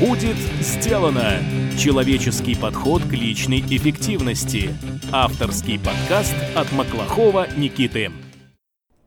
[0.00, 1.42] Будет сделано!
[1.78, 4.76] Человеческий подход к личной эффективности.
[5.10, 8.12] Авторский подкаст от Маклахова Никиты.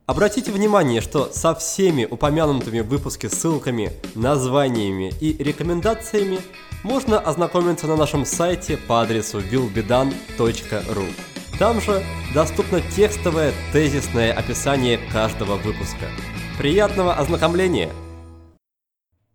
[0.06, 6.40] Обратите внимание, что со всеми упомянутыми в выпуске ссылками, названиями и рекомендациями
[6.82, 11.06] можно ознакомиться на нашем сайте по адресу willbedan.ru.
[11.60, 12.02] Там же
[12.34, 16.08] доступно текстовое тезисное описание каждого выпуска.
[16.58, 17.92] Приятного ознакомления!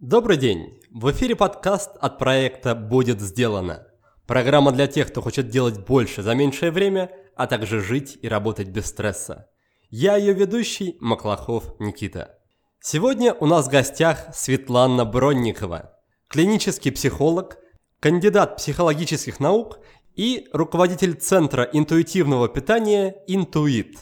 [0.01, 0.74] Добрый день!
[0.97, 3.85] В эфире подкаст от проекта «Будет сделано».
[4.27, 8.69] Программа для тех, кто хочет делать больше за меньшее время, а также жить и работать
[8.69, 9.49] без стресса.
[9.89, 12.39] Я ее ведущий Маклахов Никита.
[12.79, 15.99] Сегодня у нас в гостях Светлана Бронникова,
[16.29, 17.57] клинический психолог,
[17.99, 19.79] кандидат психологических наук
[20.15, 23.97] и руководитель Центра интуитивного питания «Интуит».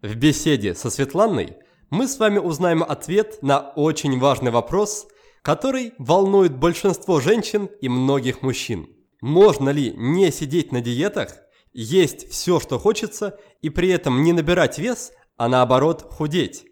[0.00, 1.58] В беседе со Светланой
[1.90, 5.06] мы с вами узнаем ответ на очень важный вопрос,
[5.42, 8.88] который волнует большинство женщин и многих мужчин.
[9.20, 11.36] Можно ли не сидеть на диетах,
[11.72, 16.64] есть все, что хочется, и при этом не набирать вес, а наоборот худеть.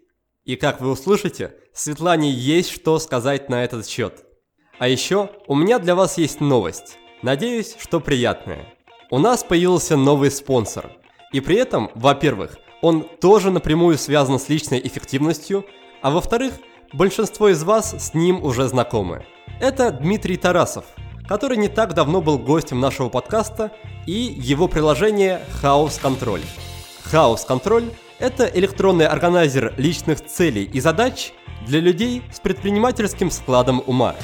[0.43, 4.25] И как вы услышите, Светлане есть что сказать на этот счет.
[4.79, 6.97] А еще у меня для вас есть новость.
[7.21, 8.73] Надеюсь, что приятная.
[9.11, 10.91] У нас появился новый спонсор.
[11.31, 15.65] И при этом, во-первых, он тоже напрямую связан с личной эффективностью,
[16.01, 16.53] а во-вторых,
[16.93, 19.25] большинство из вас с ним уже знакомы.
[19.59, 20.85] Это Дмитрий Тарасов,
[21.27, 23.71] который не так давно был гостем нашего подкаста
[24.05, 26.41] и его приложение Хаос Контроль.
[27.03, 27.85] Хаос Контроль
[28.19, 31.31] это электронный органайзер личных целей и задач
[31.65, 34.15] для людей с предпринимательским складом ума.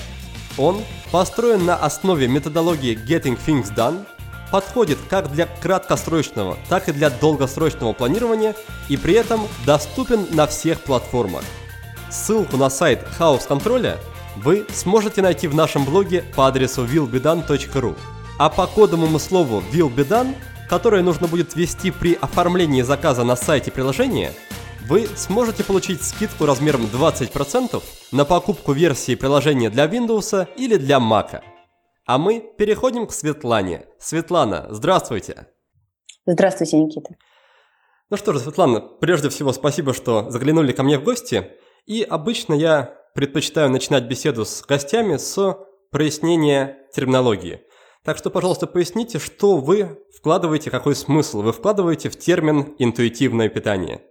[0.57, 4.05] Он построен на основе методологии Getting Things Done,
[4.51, 8.55] подходит как для краткосрочного, так и для долгосрочного планирования
[8.89, 11.43] и при этом доступен на всех платформах.
[12.11, 13.97] Ссылку на сайт House Контроля
[14.37, 17.95] вы сможете найти в нашем блоге по адресу willbedan.ru.
[18.37, 20.35] А по кодовому слову willbedan
[20.69, 24.33] которое нужно будет ввести при оформлении заказа на сайте приложения,
[24.87, 31.41] вы сможете получить скидку размером 20% на покупку версии приложения для Windows или для Mac.
[32.05, 33.87] А мы переходим к Светлане.
[33.99, 35.47] Светлана, здравствуйте.
[36.27, 37.15] Здравствуйте, Никита.
[38.11, 41.51] Ну что же, Светлана, прежде всего спасибо, что заглянули ко мне в гости.
[41.85, 45.57] И обычно я предпочитаю начинать беседу с гостями с
[45.91, 47.61] прояснения терминологии.
[48.03, 54.01] Так что, пожалуйста, поясните, что вы вкладываете, какой смысл вы вкладываете в термин «интуитивное питание».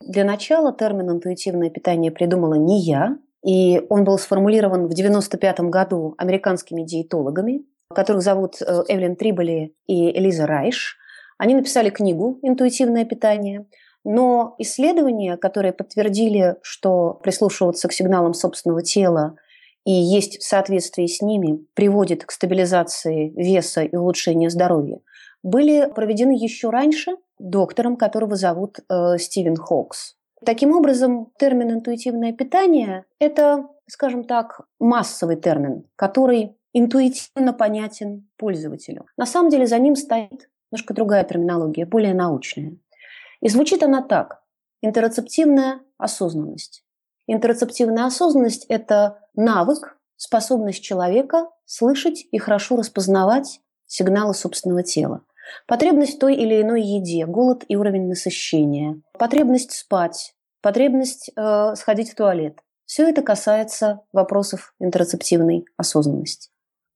[0.00, 6.14] Для начала термин «интуитивное питание» придумала не я, и он был сформулирован в 1995 году
[6.18, 7.64] американскими диетологами,
[7.94, 10.96] которых зовут э, Эвелин Триболи и Элиза Райш.
[11.38, 13.66] Они написали книгу «Интуитивное питание»,
[14.04, 19.36] но исследования, которые подтвердили, что прислушиваться к сигналам собственного тела–
[19.84, 25.00] и есть в соответствии с ними, приводит к стабилизации веса и улучшению здоровья,
[25.42, 30.16] были проведены еще раньше доктором, которого зовут э, Стивен Хокс.
[30.44, 39.06] Таким образом, термин «интуитивное питание»– это, скажем так, массовый термин, который интуитивно понятен пользователю.
[39.16, 42.76] На самом деле за ним стоит немножко другая терминология, более научная.
[43.40, 44.42] И звучит она так–
[44.82, 46.84] интероцептивная осознанность.
[47.26, 55.22] Интерцептивная осознанность– это навык, способность человека слышать и хорошо распознавать сигналы собственного тела.
[55.66, 62.10] Потребность в той или иной еде, голод и уровень насыщения, потребность спать, потребность э, сходить
[62.10, 62.58] в туалет.
[62.84, 66.49] Все это касается вопросов интерцептивной осознанности.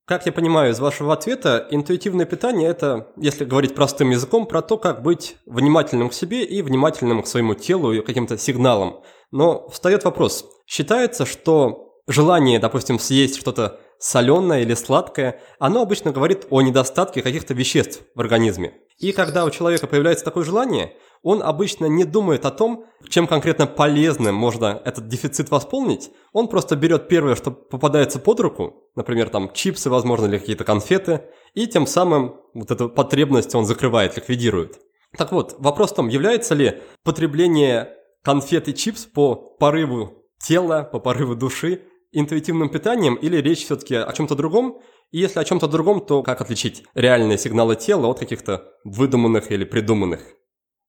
[0.07, 4.77] Как я понимаю из вашего ответа, интуитивное питание– это, если говорить простым языком, про то,
[4.77, 9.01] как быть внимательным к себе и внимательным к своему телу и каким-то сигналам.
[9.31, 16.49] Но встает вопрос, считается, что желание, допустим, съесть что-то соленое или сладкое, оно обычно говорит
[16.51, 18.75] о недостатке каких-то веществ в организме.
[18.99, 20.93] И когда у человека появляется такое желание,
[21.25, 26.11] он обычно не думает о том, чем конкретно полезным можно этот дефицит восполнить.
[26.33, 31.23] Он просто берет первое, что попадается под руку, например, там чипсы, возможно, или какие-то конфеты,
[31.55, 34.79] и тем самым вот эту потребность он закрывает, ликвидирует.
[35.17, 41.01] Так вот, вопрос в том, является ли потребление конфет и чипс по порыву тела, по
[41.01, 41.83] порыву души
[42.13, 44.79] интуитивным питанием или речь все-таки о чем-то другом?
[45.11, 49.65] И если о чем-то другом, то как отличить реальные сигналы тела от каких-то выдуманных или
[49.65, 50.21] придуманных?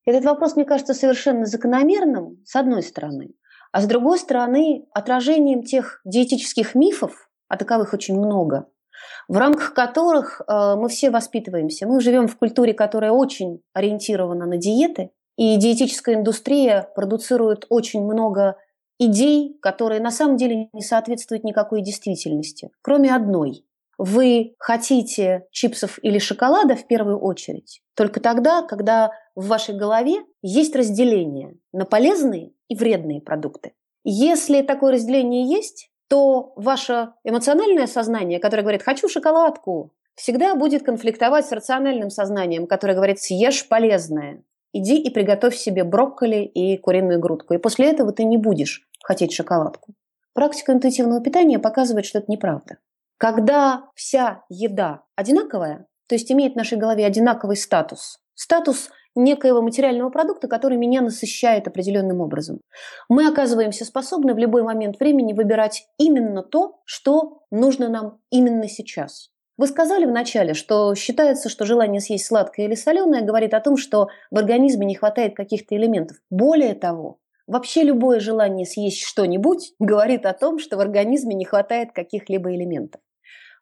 [0.06, 3.32] Этот вопрос, мне кажется, совершенно закономерным, с одной стороны.
[3.72, 8.68] А с другой стороны, отражением тех диетических мифов, а таковых очень много,
[9.28, 11.88] в рамках которых э, мы все воспитываемся.
[11.88, 18.58] Мы живем в культуре, которая очень ориентирована на диеты, и диетическая индустрия продуцирует очень много
[19.00, 23.66] идей, которые на самом деле не соответствуют никакой действительности, кроме одной.
[23.98, 30.76] Вы хотите чипсов или шоколада в первую очередь только тогда, когда в вашей голове есть
[30.76, 33.74] разделение на полезные и вредные продукты.
[34.04, 41.48] Если такое разделение есть, то ваше эмоциональное сознание, которое говорит «хочу шоколадку», всегда будет конфликтовать
[41.48, 44.44] с рациональным сознанием, которое говорит «съешь полезное».
[44.74, 47.54] Иди и приготовь себе брокколи и куриную грудку.
[47.54, 49.94] И после этого ты не будешь хотеть шоколадку.
[50.34, 52.78] Практика интуитивного питания показывает, что это неправда.
[53.18, 60.10] Когда вся еда одинаковая, то есть имеет в нашей голове одинаковый статус, статус некоего материального
[60.10, 62.60] продукта, который меня насыщает определенным образом.
[63.08, 69.30] Мы оказываемся способны в любой момент времени выбирать именно то, что нужно нам именно сейчас.
[69.58, 74.10] Вы сказали вначале, что считается, что желание съесть сладкое или соленое говорит о том, что
[74.30, 76.18] в организме не хватает каких-то элементов.
[76.30, 81.94] Более того, вообще любое желание съесть что-нибудь говорит о том, что в организме не хватает
[81.94, 83.00] каких-либо элементов.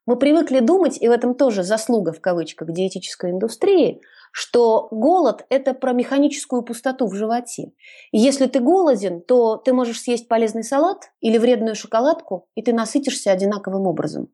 [0.05, 4.01] Мы привыкли думать, и в этом тоже заслуга в кавычках диетической индустрии,
[4.33, 7.71] что голод– это про механическую пустоту в животе.
[8.11, 12.73] И если ты голоден, то ты можешь съесть полезный салат или вредную шоколадку, и ты
[12.73, 14.27] насытишься одинаковым образом.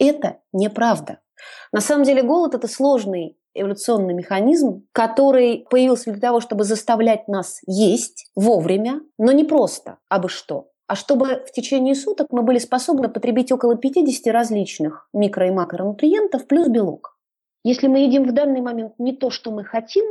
[0.00, 1.20] Это неправда.
[1.72, 7.60] На самом деле голод– это сложный эволюционный механизм, который появился для того, чтобы заставлять нас
[7.66, 12.58] есть вовремя, но не просто, а бы что, а чтобы в течение суток мы были
[12.58, 17.16] способны потребить около 50 различных микро- и макронутриентов плюс белок.
[17.64, 20.04] Если мы едим в данный момент не то, что мы хотим,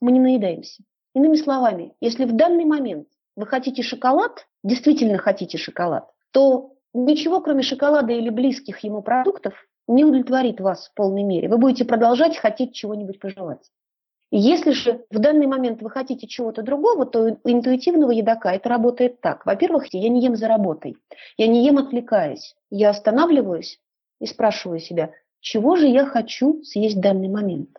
[0.00, 0.82] мы не наедаемся.
[1.14, 7.62] Иными словами, если в данный момент вы хотите шоколад, действительно хотите шоколад, то ничего, кроме
[7.62, 9.54] шоколада или близких ему продуктов,
[9.86, 11.48] не удовлетворит вас в полной мере.
[11.48, 13.70] Вы будете продолжать хотеть чего-нибудь пожелать.
[14.32, 19.20] Если же в данный момент вы хотите чего-то другого, то у интуитивного едока это работает
[19.20, 19.44] так.
[19.44, 20.96] Во-первых, я не ем за работой,
[21.36, 22.54] я не ем отвлекаясь.
[22.70, 23.80] Я останавливаюсь
[24.20, 25.10] и спрашиваю себя,
[25.40, 27.70] чего же я хочу съесть в данный момент.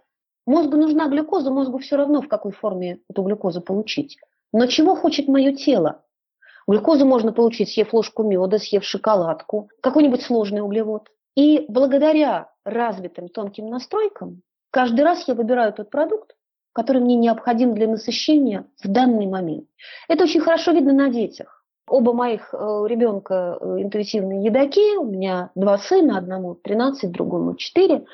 [0.45, 4.17] Мозгу нужна глюкоза, мозгу все равно, в какой форме эту глюкозу получить.
[4.51, 6.03] Но чего хочет мое тело?
[6.67, 11.09] Глюкозу можно получить, съев ложку меда, съев шоколадку, какой-нибудь сложный углевод.
[11.35, 16.35] И благодаря развитым тонким настройкам, каждый раз я выбираю тот продукт,
[16.73, 19.65] который мне необходим для насыщения в данный момент.
[20.07, 21.61] Это очень хорошо видно на детях.
[21.87, 22.57] Оба моих э,
[22.87, 28.05] ребенка э, интуитивные едоки, у меня два сына, одному 13, другому 4.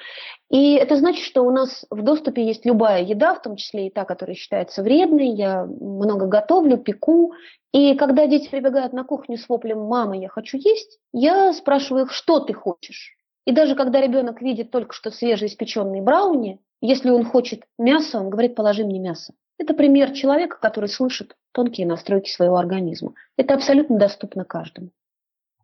[0.50, 3.90] И это значит, что у нас в доступе есть любая еда, в том числе и
[3.92, 5.28] та, которая считается вредной.
[5.28, 7.34] Я много готовлю, пеку.
[7.72, 12.12] И когда дети прибегают на кухню с воплем «мама, я хочу есть», я спрашиваю их,
[12.12, 13.16] что ты хочешь?
[13.46, 18.56] И даже когда ребенок видит только что свежеиспеченный брауни, если он хочет мясо, он говорит
[18.56, 19.34] «положи мне мясо».
[19.58, 23.14] Это пример человека, который слышит тонкие настройки своего организма.
[23.38, 24.92] Это абсолютно доступно каждому.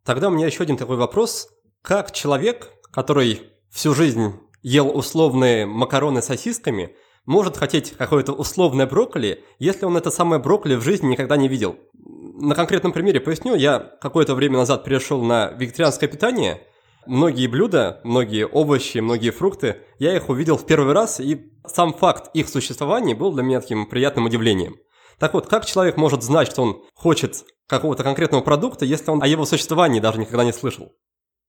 [0.03, 1.49] Тогда у меня еще один такой вопрос.
[1.83, 4.33] Как человек, который всю жизнь
[4.63, 6.95] ел условные макароны с сосисками,
[7.25, 11.77] может хотеть какое-то условное брокколи, если он это самое брокколи в жизни никогда не видел?
[11.93, 13.55] На конкретном примере поясню.
[13.55, 16.61] Я какое-то время назад перешел на вегетарианское питание–
[17.05, 22.29] Многие блюда, многие овощи, многие фрукты, я их увидел в первый раз, и сам факт
[22.33, 24.75] их существования был для меня таким приятным удивлением.
[25.19, 29.27] Так вот, как человек может знать, что он хочет какого-то конкретного продукта, если он о
[29.27, 30.93] его существовании даже никогда не слышал?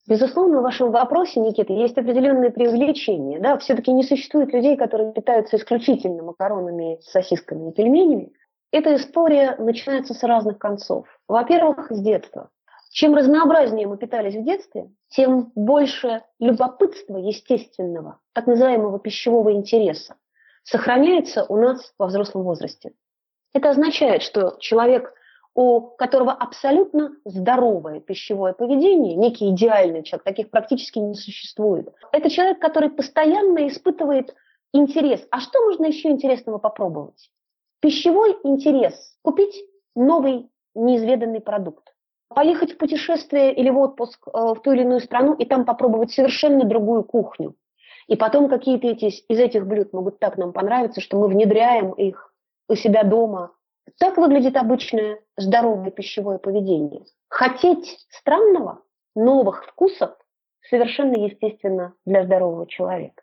[0.06, 3.40] Безусловно, в вашем вопросе, Никита, есть определенные преувеличения.
[3.40, 3.56] Да?
[3.58, 8.32] Все-таки не существует людей, которые питаются исключительно макаронами, сосисками и пельменями.
[8.70, 11.06] Эта история начинается с разных концов.
[11.26, 12.50] Во-первых, с детства.
[12.94, 20.14] Чем разнообразнее мы питались в детстве, тем больше любопытства естественного, так называемого пищевого интереса,
[20.62, 22.92] сохраняется у нас во взрослом возрасте.
[23.52, 25.12] Это означает, что человек,
[25.56, 31.92] у которого абсолютно здоровое пищевое поведение, некий идеальный человек, таких практически не существует.
[32.12, 34.36] Это человек, который постоянно испытывает
[34.72, 35.26] интерес.
[35.32, 37.32] А что можно еще интересного попробовать?
[37.80, 39.16] Пищевой интерес.
[39.22, 39.64] Купить
[39.96, 41.93] новый неизведанный продукт
[42.34, 46.12] поехать в путешествие или в отпуск э, в ту или иную страну и там попробовать
[46.12, 47.54] совершенно другую кухню.
[48.06, 52.32] И потом какие-то эти, из этих блюд могут так нам понравиться, что мы внедряем их
[52.68, 53.52] у себя дома.
[53.98, 57.04] Так выглядит обычное здоровое пищевое поведение.
[57.28, 58.82] Хотеть странного,
[59.14, 60.16] новых вкусов
[60.68, 63.22] совершенно естественно для здорового человека.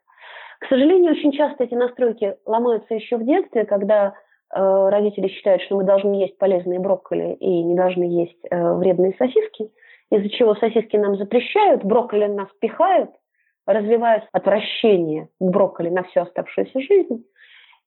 [0.59, 4.13] К сожалению, очень часто эти настройки ломаются еще в детстве, когда
[4.53, 9.71] родители считают, что мы должны есть полезные брокколи и не должны есть э, вредные сосиски,
[10.11, 13.11] из-за чего сосиски нам запрещают, брокколи нас пихают,
[13.65, 17.25] развивая отвращение к брокколи на всю оставшуюся жизнь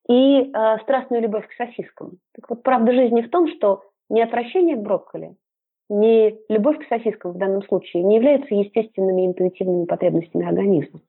[0.09, 2.19] и э, страстную любовь к сосискам.
[2.35, 5.37] Так вот, правда жизни в том, что не отвращение к брокколи,
[5.91, 11.01] ни любовь к сосискам в данном случае не являются естественными интуитивными потребностями организма.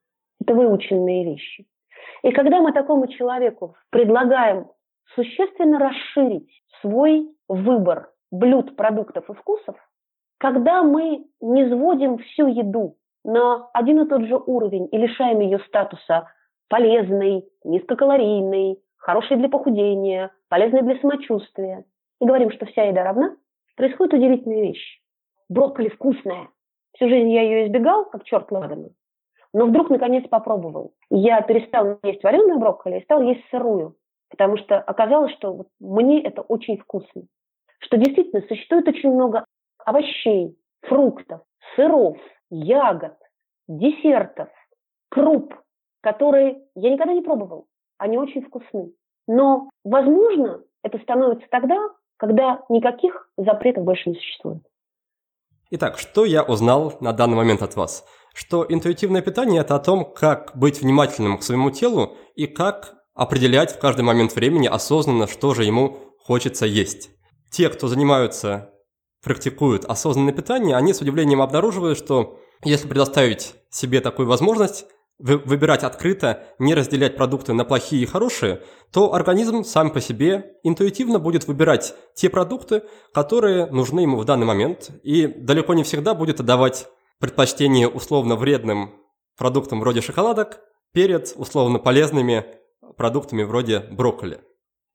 [0.42, 1.66] Это выученные вещи.
[2.24, 4.68] И когда мы такому человеку предлагаем
[5.14, 6.50] существенно расширить
[6.82, 9.76] свой выбор блюд, продуктов и вкусов,
[10.38, 15.60] когда мы не сводим всю еду на один и тот же уровень и лишаем ее
[15.68, 16.28] статуса
[16.70, 21.86] полезной, низкокалорийной, хорошей для похудения, полезной для самочувствия,
[22.20, 23.36] и говорим, что вся еда равна,
[23.76, 25.02] происходит удивительная вещь.
[25.50, 26.50] Брокколи вкусная.
[26.94, 28.92] Всю жизнь я ее избегал, как черт ладану.
[29.54, 30.94] Но вдруг, наконец, попробовал.
[31.10, 33.96] Я перестал есть вареную брокколи и стал есть сырую.
[34.36, 37.24] Потому что оказалось, что мне это очень вкусно.
[37.80, 39.46] Что действительно существует очень много
[39.78, 41.42] овощей, фруктов,
[41.76, 42.18] сыров,
[42.50, 43.16] ягод,
[43.70, 44.50] десертов,
[45.10, 45.56] круп,
[46.02, 47.68] которые я никогда не пробовал.
[47.98, 48.92] Они очень вкусны.
[49.26, 51.78] Но, возможно, это становится тогда,
[52.18, 54.64] когда никаких запретов больше не существует.
[55.72, 58.06] Итак, что я узнал на данный момент от вас?
[58.34, 63.74] Что интуитивное питание– это о том, как быть внимательным к своему телу и как определять
[63.74, 67.10] в каждый момент времени осознанно, что же ему хочется есть.
[67.50, 68.72] Те, кто занимаются,
[69.24, 74.86] практикуют осознанное питание, они с удивлением обнаруживают, что если предоставить себе такую возможность,
[75.18, 81.20] выбирать открыто, не разделять продукты на плохие и хорошие, то организм сам по себе интуитивно
[81.20, 86.42] будет выбирать те продукты, которые нужны ему в данный момент, и далеко не всегда будет
[86.42, 86.88] отдавать
[87.20, 88.94] предпочтение условно вредным
[89.38, 90.60] продуктам вроде шоколадок
[90.92, 92.46] перед условно полезными
[92.98, 94.42] продуктами вроде брокколи.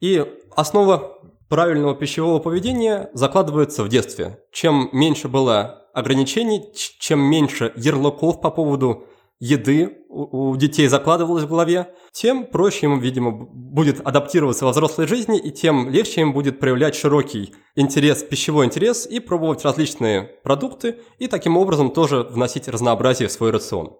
[0.00, 0.24] И
[0.56, 4.38] основа правильного пищевого поведения закладывается в детстве.
[4.52, 9.06] Чем меньше было ограничений, чем меньше ярлыков по поводу
[9.40, 15.38] еды у, детей закладывалось в голове, тем проще им, видимо, будет адаптироваться во взрослой жизни,
[15.38, 21.26] и тем легче им будет проявлять широкий интерес, пищевой интерес, и пробовать различные продукты, и
[21.26, 23.96] таким образом тоже вносить разнообразие в свой рацион.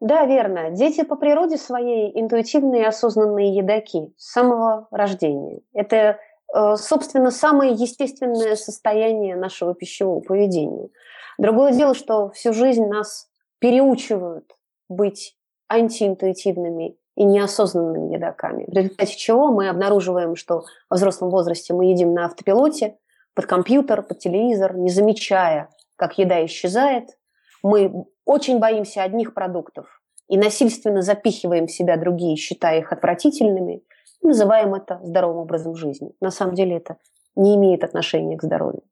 [0.00, 0.70] Да, верно.
[0.70, 5.60] Дети по природе своей интуитивные и осознанные едоки с самого рождения.
[5.74, 6.18] Это,
[6.54, 10.88] э, собственно, самое естественное состояние нашего пищевого поведения.
[11.36, 13.28] Другое дело, что всю жизнь нас
[13.58, 14.56] переучивают
[14.88, 15.36] быть
[15.68, 22.14] антиинтуитивными и неосознанными едоками, в результате чего мы обнаруживаем, что в взрослом возрасте мы едим
[22.14, 22.96] на автопилоте,
[23.34, 27.10] под компьютер, под телевизор, не замечая, как еда исчезает.
[27.62, 33.82] Мы очень боимся одних продуктов и насильственно запихиваем в себя другие, считая их отвратительными,
[34.22, 36.12] называем это здоровым образом жизни.
[36.20, 36.98] На самом деле это
[37.34, 38.82] не имеет отношения к здоровью.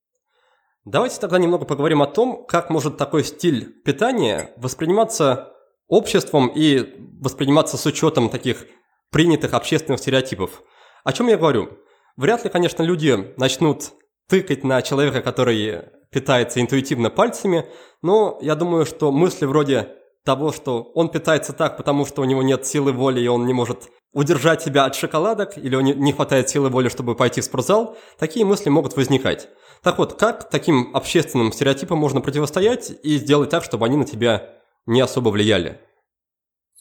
[0.85, 5.53] Давайте тогда немного поговорим о том, как может такой стиль питания восприниматься
[5.87, 8.67] обществом и восприниматься с учетом таких
[9.13, 10.65] принятых общественных стереотипов.
[11.05, 11.79] О чем я говорю?
[12.17, 13.93] Вряд ли, конечно, люди начнут
[14.29, 17.67] тыкать на человека, который питается интуитивно пальцами,
[18.03, 19.95] но я думаю, что мысли вроде
[20.25, 23.55] того, что он питается так, потому что у него нет силы воли, и он не
[23.55, 27.97] может удержать себя от шоколадок, или у не хватает силы воли, чтобы пойти в спортзал,
[28.19, 29.49] такие мысли могут возникать.
[29.83, 34.51] Так вот, как таким общественным стереотипам можно противостоять и сделать так, чтобы они на тебя
[34.87, 35.81] не особо влияли?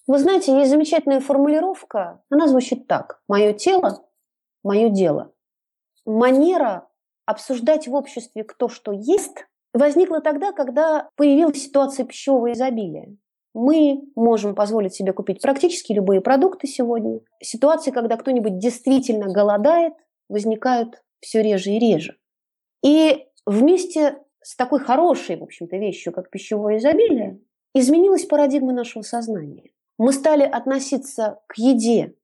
[0.07, 3.21] Вы знаете, есть замечательная формулировка, она звучит так.
[3.27, 4.03] Мое тело–
[4.63, 5.31] мое дело.
[6.05, 6.87] Манера
[7.27, 13.15] обсуждать в обществе, кто что ест, возникла тогда, когда появилась ситуация пищевого изобилия.
[13.53, 17.19] Мы можем позволить себе купить практически любые продукты сегодня.
[17.41, 19.93] Ситуации, когда кто-нибудь действительно голодает,
[20.29, 22.17] возникают все реже и реже.
[22.83, 27.39] И вместе с такой хорошей, в общем-то, вещью, как пищевое изобилие,
[27.73, 29.71] изменилась парадигма нашего сознания.
[29.97, 32.15] Мы стали относиться к еде,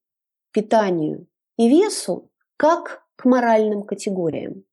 [0.52, 4.64] питанию и весу как к моральным категориям.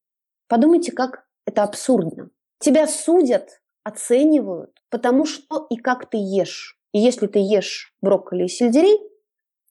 [0.51, 2.31] Подумайте, как это абсурдно.
[2.59, 6.77] Тебя судят, оценивают, потому что и как ты ешь.
[6.91, 8.99] И если ты ешь брокколи и сельдерей,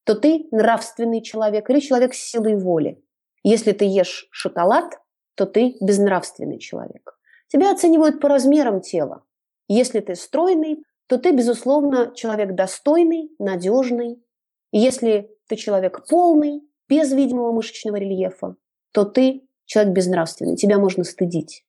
[0.06, 3.04] то ты нравственный человек или человек с силой воли.
[3.44, 5.02] Если ты ешь шоколад,
[5.36, 7.20] то ты безнравственный человек.
[7.50, 9.26] Тебя оценивают по размерам тела.
[9.68, 14.24] Если ты стройный, то ты, безусловно, человек достойный, надежный.
[14.72, 18.56] Если ты человек полный, без видимого мышечного рельефа,
[18.94, 21.64] то ты человек безнравственный, тебя можно стыдить.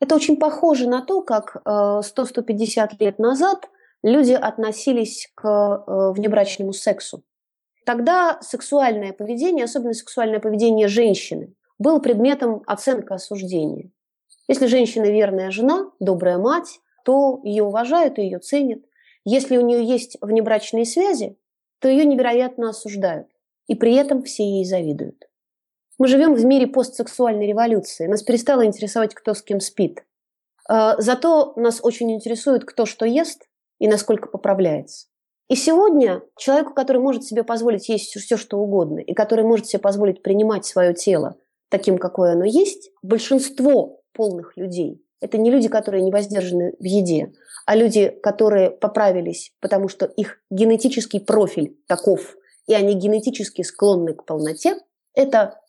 [0.00, 3.68] Это очень похоже на то, как 100-150 э, лет назад
[4.02, 7.24] люди относились к э, внебрачному сексу.
[7.86, 13.90] Тогда сексуальное поведение, особенно сексуальное поведение женщины, было предметом оценки осуждения.
[14.46, 18.80] Если женщина верная жена, добрая мать, то ее уважают и ее ценят.
[19.24, 21.38] Если у нее есть внебрачные связи,
[21.78, 23.28] то ее невероятно осуждают.
[23.68, 25.27] И при этом все ей завидуют.
[25.98, 28.06] Мы живем в мире постсексуальной революции.
[28.06, 30.04] Нас перестало интересовать, кто с кем спит.
[30.70, 35.08] Э, зато нас очень интересует, кто что ест и насколько поправляется.
[35.48, 39.80] И сегодня человеку, который может себе позволить есть все, что угодно, и который может себе
[39.80, 41.36] позволить принимать свое тело
[41.70, 47.32] таким, какое оно есть, большинство полных людей– это не люди, которые не воздержаны в еде,
[47.66, 52.36] а люди, которые поправились, потому что их генетический профиль таков,
[52.66, 54.76] и они генетически склонны к полноте,
[55.14, 55.60] это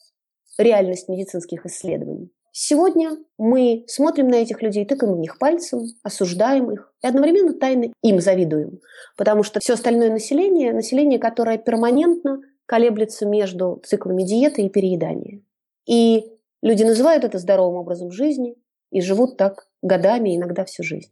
[0.60, 2.32] реальность медицинских исследований.
[2.52, 7.94] Сегодня мы смотрим на этих людей, тыкаем в них пальцем, осуждаем их и одновременно тайно
[8.04, 8.80] им завидуем.
[9.16, 15.42] Потому что все остальное население– население, которое перманентно колеблется между циклами диеты и переедания.
[15.88, 16.26] И
[16.62, 18.56] люди называют это здоровым образом жизни
[18.92, 21.12] и живут так годами, иногда всю жизнь.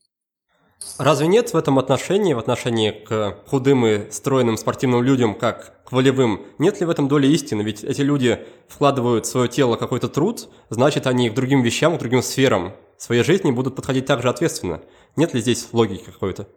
[0.97, 5.91] Разве нет в этом отношении, в отношении к худым и стройным спортивным людям, как к
[5.91, 7.61] волевым, нет ли в этом доли истины?
[7.61, 11.99] Ведь эти люди вкладывают в свое тело какой-то труд, значит, они к другим вещам, к
[11.99, 14.81] другим сферам своей жизни будут подходить так же ответственно.
[15.15, 16.47] Нет ли здесь логики какой-то?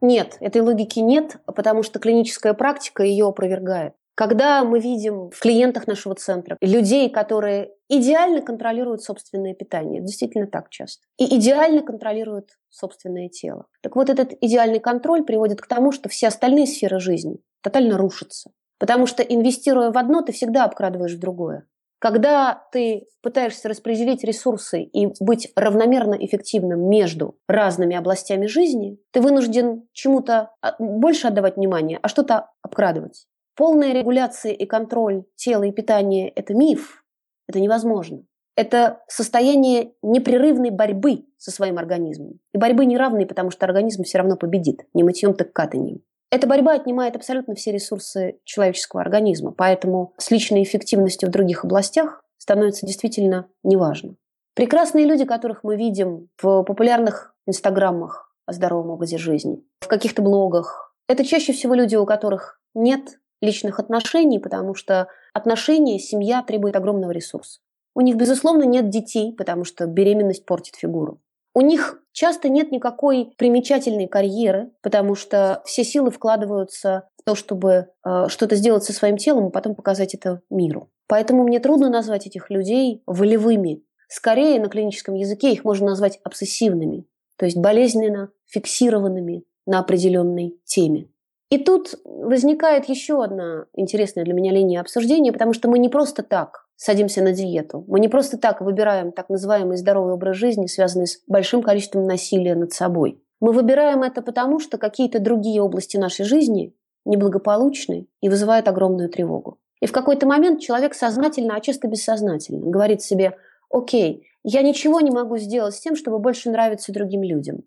[0.00, 3.94] Нет, этой логики нет, потому что клиническая практика ее опровергает.
[4.18, 10.70] Когда мы видим в клиентах нашего центра людей, которые идеально контролируют собственное питание, действительно так
[10.70, 13.66] часто, и идеально контролируют собственное тело.
[13.80, 18.50] Так вот, этот идеальный контроль приводит к тому, что все остальные сферы жизни тотально рушатся.
[18.80, 21.68] Потому что инвестируя в одно, ты всегда обкрадываешь в другое.
[22.00, 29.86] Когда ты пытаешься распределить ресурсы и быть равномерно эффективным между разными областями жизни, ты вынужден
[29.92, 33.28] чему-то а, больше отдавать внимание, а что-то обкрадывать.
[33.58, 37.04] Полная регуляция и контроль тела и питания– это миф,
[37.48, 38.22] это невозможно.
[38.54, 42.38] Это состояние непрерывной борьбы со своим организмом.
[42.54, 46.02] И борьбы неравной, потому что организм все равно победит, не мытьем, так катанием.
[46.30, 52.22] Эта борьба отнимает абсолютно все ресурсы человеческого организма, поэтому с личной эффективностью в других областях
[52.36, 54.14] становится действительно неважно.
[54.54, 60.94] Прекрасные люди, которых мы видим в популярных инстаграмах о здоровом образе жизни, в каких-то блогах,
[61.08, 67.12] это чаще всего люди, у которых нет личных отношений, потому что отношения, семья требует огромного
[67.12, 67.60] ресурса.
[67.94, 71.20] У них, безусловно, нет детей, потому что беременность портит фигуру.
[71.54, 77.88] У них часто нет никакой примечательной карьеры, потому что все силы вкладываются в то, чтобы
[78.04, 80.90] э, что-то сделать со своим телом, а потом показать это миру.
[81.08, 83.82] Поэтому мне трудно назвать этих людей волевыми.
[84.08, 91.08] Скорее, на клиническом языке их можно назвать обсессивными, то есть болезненно фиксированными на определенной теме.
[91.50, 96.22] И тут возникает еще одна интересная для меня линия обсуждения, потому что мы не просто
[96.22, 97.84] так садимся на диету.
[97.88, 102.54] Мы не просто так выбираем так называемый здоровый образ жизни, связанный с большим количеством насилия
[102.54, 103.22] над собой.
[103.40, 109.58] Мы выбираем это потому, что какие-то другие области нашей жизни неблагополучны и вызывают огромную тревогу.
[109.80, 113.36] И в какой-то момент человек сознательно, а часто бессознательно говорит себе,
[113.70, 117.64] окей, я ничего не могу сделать с тем, чтобы больше нравиться другим людям.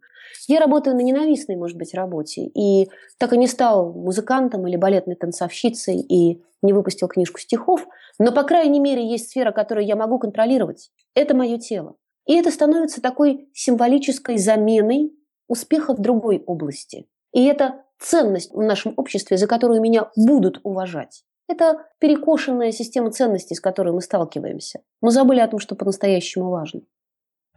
[0.48, 2.90] Я работаю на ненавистной, может быть, работе, и
[3.20, 8.44] так и не стал музыкантом или балетной танцовщицей, и не выпустил книжку стихов, но, по
[8.44, 10.90] крайней мере, есть сфера, которую я могу контролировать.
[11.14, 11.96] Это мое тело.
[12.26, 15.14] И это становится такой символической заменой
[15.48, 17.08] успеха в другой области.
[17.32, 21.24] И это ценность в нашем обществе, за которую меня будут уважать.
[21.52, 24.80] Это перекошенная система ценностей, с которой мы сталкиваемся.
[25.02, 26.82] Мы забыли о том, что по-настоящему важно.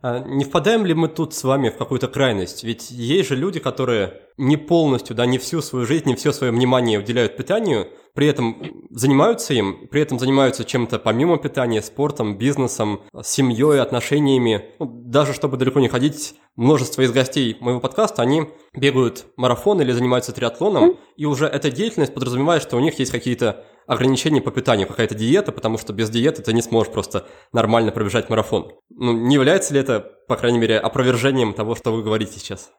[0.02, 2.64] А не впадаем ли мы тут с вами в какую-то крайность?
[2.64, 6.53] Ведь есть же люди, которые не полностью, да, не всю свою жизнь, не все свое
[6.53, 13.03] внимание уделяют питанию, при этом занимаются им, при этом занимаются чем-то помимо питания, спортом, бизнесом,
[13.23, 14.66] семьей, отношениями.
[14.79, 19.92] Ну, даже чтобы далеко не ходить, множество из гостей моего подкаста, они бегают марафон или
[19.92, 24.87] занимаются триатлоном, и уже эта деятельность подразумевает, что у них есть какие-то ограничения по питанию,
[24.87, 28.73] какая-то диета, потому что без диеты ты не сможешь просто нормально пробежать марафон.
[28.90, 32.73] Ну, не является ли это, по крайней мере, опровержением того, что вы говорите сейчас?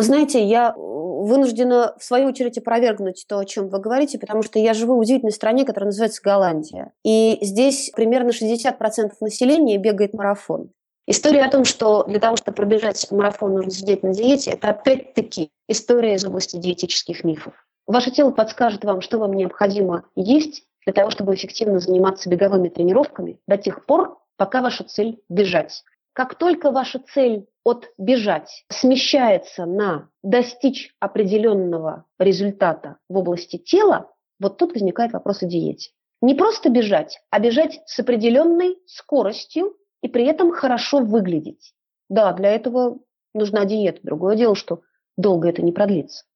[0.00, 4.58] Вы знаете, я вынуждена, в свою очередь, опровергнуть то, о чем вы говорите, потому что
[4.58, 6.94] я живу в удивительной стране, которая называется Голландия.
[7.04, 10.70] И здесь примерно 60% населения бегает марафон.
[11.06, 15.50] История о том, что для того, чтобы пробежать марафон, нужно сидеть на диете, это опять-таки
[15.68, 17.52] история из области диетических мифов.
[17.86, 23.38] Ваше тело подскажет вам, что вам необходимо есть для того, чтобы эффективно заниматься беговыми тренировками
[23.46, 25.84] до тех пор, пока ваша цель– бежать.
[26.20, 34.58] Как только ваша цель от бежать смещается на достичь определенного результата в области тела, вот
[34.58, 35.92] тут возникает вопрос о диете.
[36.20, 41.72] Не просто бежать, а бежать с определенной скоростью и при этом хорошо выглядеть.
[42.10, 42.98] Да, для этого
[43.32, 44.00] нужна диета.
[44.02, 44.82] Другое дело, что
[45.16, 46.26] долго это не продлится.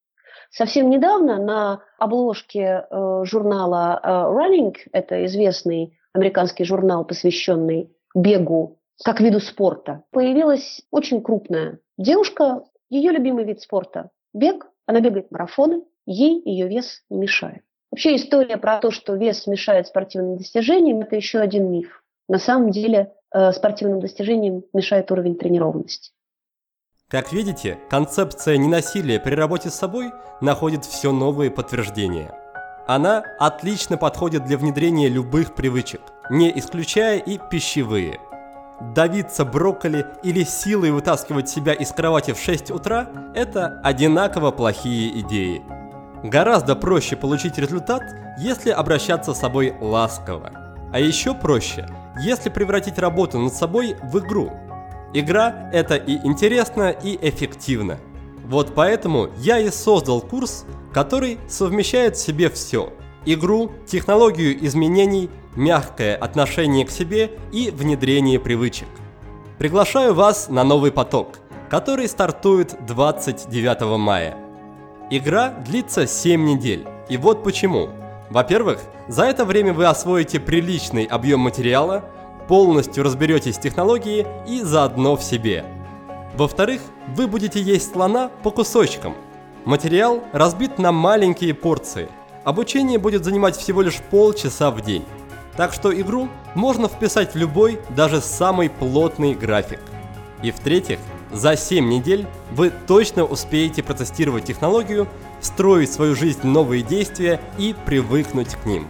[0.50, 9.20] Совсем недавно на обложке э, журнала э, Running, это известный американский журнал, посвященный бегу как
[9.20, 14.66] виду спорта, появилась очень крупная девушка, ее любимый вид спорта– бег.
[14.86, 17.62] Она бегает марафоны, ей ее вес не мешает.
[17.90, 22.02] Вообще история про то, что вес мешает спортивным достижениям, это еще один миф.
[22.28, 26.12] На самом деле э, спортивным достижениям мешает уровень тренированности.
[27.08, 32.32] Как видите, концепция ненасилия при работе с собой находит все новые подтверждения.
[32.86, 38.18] Она отлично подходит для внедрения любых привычек, не исключая и пищевые.
[38.80, 45.62] Давиться брокколи или силой вытаскивать себя из кровати в 6 утра– это одинаково плохие идеи–
[46.24, 48.00] Гораздо проще получить результат,
[48.38, 50.52] если обращаться с собой ласково.
[50.90, 51.86] А еще проще,
[52.18, 54.50] если превратить работу над собой в игру.
[55.12, 57.98] Игра– это и интересно, и эффективно.
[58.46, 62.90] Вот поэтому я и создал курс, который совмещает в себе все–
[63.26, 68.88] игру, технологию изменений, мягкое отношение к себе и внедрение привычек.
[69.58, 71.38] Приглашаю вас на новый поток,
[71.68, 74.36] который стартует 29 мая–
[75.10, 76.86] Игра длится 7 недель.
[77.10, 77.90] И вот почему.
[78.30, 82.04] Во-первых, за это время вы освоите приличный объем материала,
[82.48, 85.64] полностью разберетесь в технологии и заодно в себе.
[86.36, 86.80] Во-вторых,
[87.14, 89.14] вы будете есть слона по кусочкам.
[89.66, 92.08] Материал разбит на маленькие порции.
[92.44, 95.04] Обучение будет занимать всего лишь полчаса в день.
[95.56, 99.80] Так что игру можно вписать в любой, даже самый плотный график.
[100.42, 100.98] И в-третьих,
[101.32, 105.08] за 7 недель вы точно успеете протестировать технологию,
[105.40, 108.86] встроить в свою жизнь новые действия и привыкнуть к ним.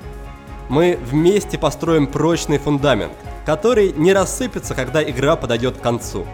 [0.68, 3.12] Мы вместе построим прочный фундамент,
[3.44, 6.26] который не рассыпется, когда игра подойдет к концу.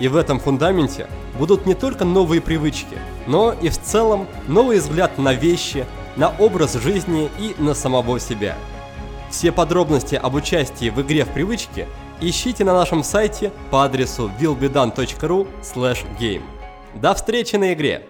[0.00, 5.18] И в этом фундаменте будут не только новые привычки, но и в целом новый взгляд
[5.18, 8.56] на вещи, на образ жизни и на самого себя.
[9.30, 11.86] Все подробности об участии в игре в привычке
[12.20, 15.46] ищите на нашем сайте по адресу willbedan.ru
[16.18, 16.42] game.
[16.94, 18.06] До встречи на игре!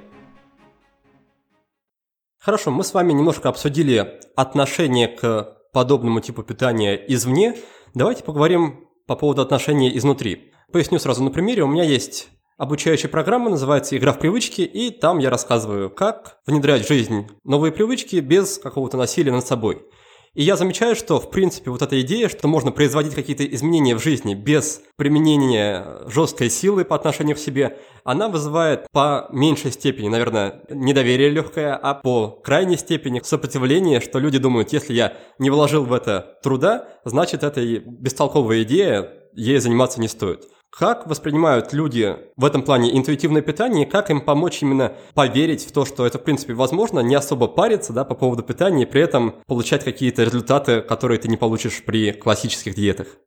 [2.38, 7.56] Хорошо, мы с вами немножко обсудили отношение к подобному типу питания извне.
[7.94, 10.52] Давайте поговорим по поводу отношения изнутри.
[10.72, 11.64] Поясню сразу на примере.
[11.64, 12.28] У меня есть
[12.58, 17.72] обучающая программа, называется «Игра в привычки», и там я рассказываю, как внедрять в жизнь новые
[17.72, 19.82] привычки без какого-то насилия над собой–
[20.38, 24.00] и я замечаю, что, в принципе, вот эта идея, что можно производить какие-то изменения в
[24.00, 30.62] жизни без применения жесткой силы по отношению к себе, она вызывает по меньшей степени, наверное,
[30.70, 35.92] недоверие легкое, а по крайней степени сопротивление, что люди думают, если я не вложил в
[35.92, 40.44] это труда, значит, это бестолковая идея, ей заниматься не стоит.
[40.70, 45.72] Как воспринимают люди в этом плане интуитивное питание, и как им помочь именно поверить в
[45.72, 49.00] то, что это в принципе возможно, не особо париться да, по поводу питания и при
[49.00, 53.18] этом получать какие-то результаты, которые ты не получишь при классических диетах?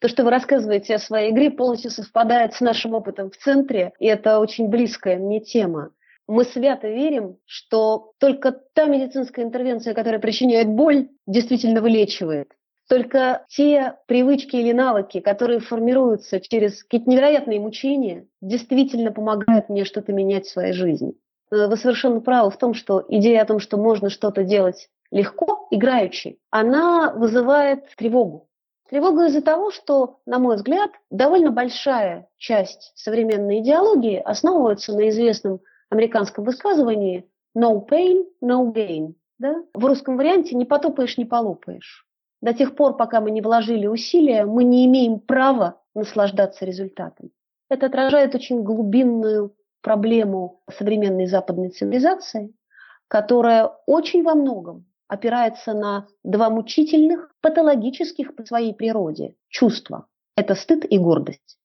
[0.00, 4.06] То, что вы рассказываете о своей игре, полностью совпадает с нашим опытом в центре, и
[4.06, 5.90] это очень близкая мне тема.
[6.26, 12.52] Мы свято верим, что только та медицинская интервенция, которая причиняет боль, действительно вылечивает.
[12.88, 20.12] Только те привычки или навыки, которые формируются через какие-то невероятные мучения, действительно помогают мне что-то
[20.12, 21.14] менять в своей жизни.
[21.50, 25.66] Э, вы совершенно правы в том, что идея о том, что можно что-то делать легко,
[25.70, 28.48] играючи, она вызывает тревогу.
[28.90, 35.60] Тревогу из-за того, что, на мой взгляд, довольно большая часть современной идеологии основывается на известном
[35.88, 39.14] американском высказывании «no pain, no gain».
[39.38, 39.62] Да?
[39.72, 42.03] В русском варианте «не потопаешь, не полопаешь».
[42.44, 47.30] До тех пор, пока мы не вложили усилия, мы не имеем права наслаждаться результатом.
[47.70, 52.54] Это отражает очень глубинную проблему современной западной цивилизации,
[53.08, 60.06] которая очень во многом опирается на два мучительных, патологических по своей природе чувства.
[60.36, 61.58] Это стыд и гордость.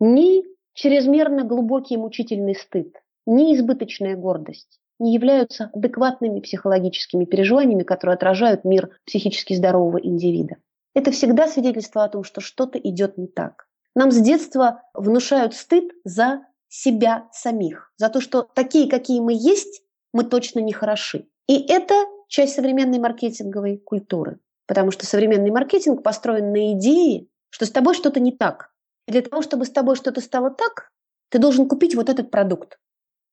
[0.00, 2.92] Ни чрезмерно глубокий мучительный стыд,
[3.24, 10.56] ни избыточная гордость не являются адекватными психологическими переживаниями, которые отражают мир психически здорового индивида.
[10.94, 13.66] Это всегда свидетельство о том, что что-то идет не так.
[13.94, 19.82] Нам с детства внушают стыд за себя самих, за то, что такие, какие мы есть,
[20.12, 21.26] мы точно не хороши.
[21.46, 21.94] И это
[22.28, 24.38] часть современной маркетинговой культуры.
[24.66, 28.70] Потому что современный маркетинг построен на идее, что с тобой что-то не так.
[29.06, 30.90] И для того, чтобы с тобой что-то стало так,
[31.30, 32.78] ты должен купить вот этот продукт.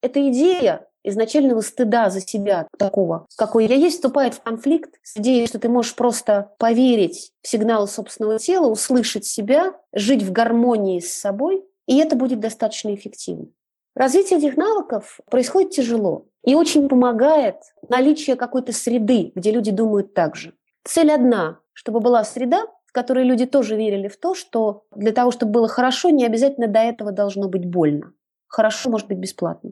[0.01, 5.48] Эта идея изначального стыда за себя такого, какой я есть, вступает в конфликт с идеей,
[5.48, 11.12] что ты можешь просто поверить в сигналы собственного тела, услышать себя, жить в гармонии с
[11.13, 13.48] собой, и это будет достаточно эффективно.
[13.96, 17.56] Развитие этих навыков происходит тяжело и очень помогает
[17.88, 20.54] наличие какой-то среды, где люди думают так же.
[20.84, 25.32] Цель одна, чтобы была среда, в которой люди тоже верили в то, что для того,
[25.32, 28.13] чтобы было хорошо, не обязательно до этого должно быть больно.
[28.48, 29.72] Хорошо может быть бесплатно.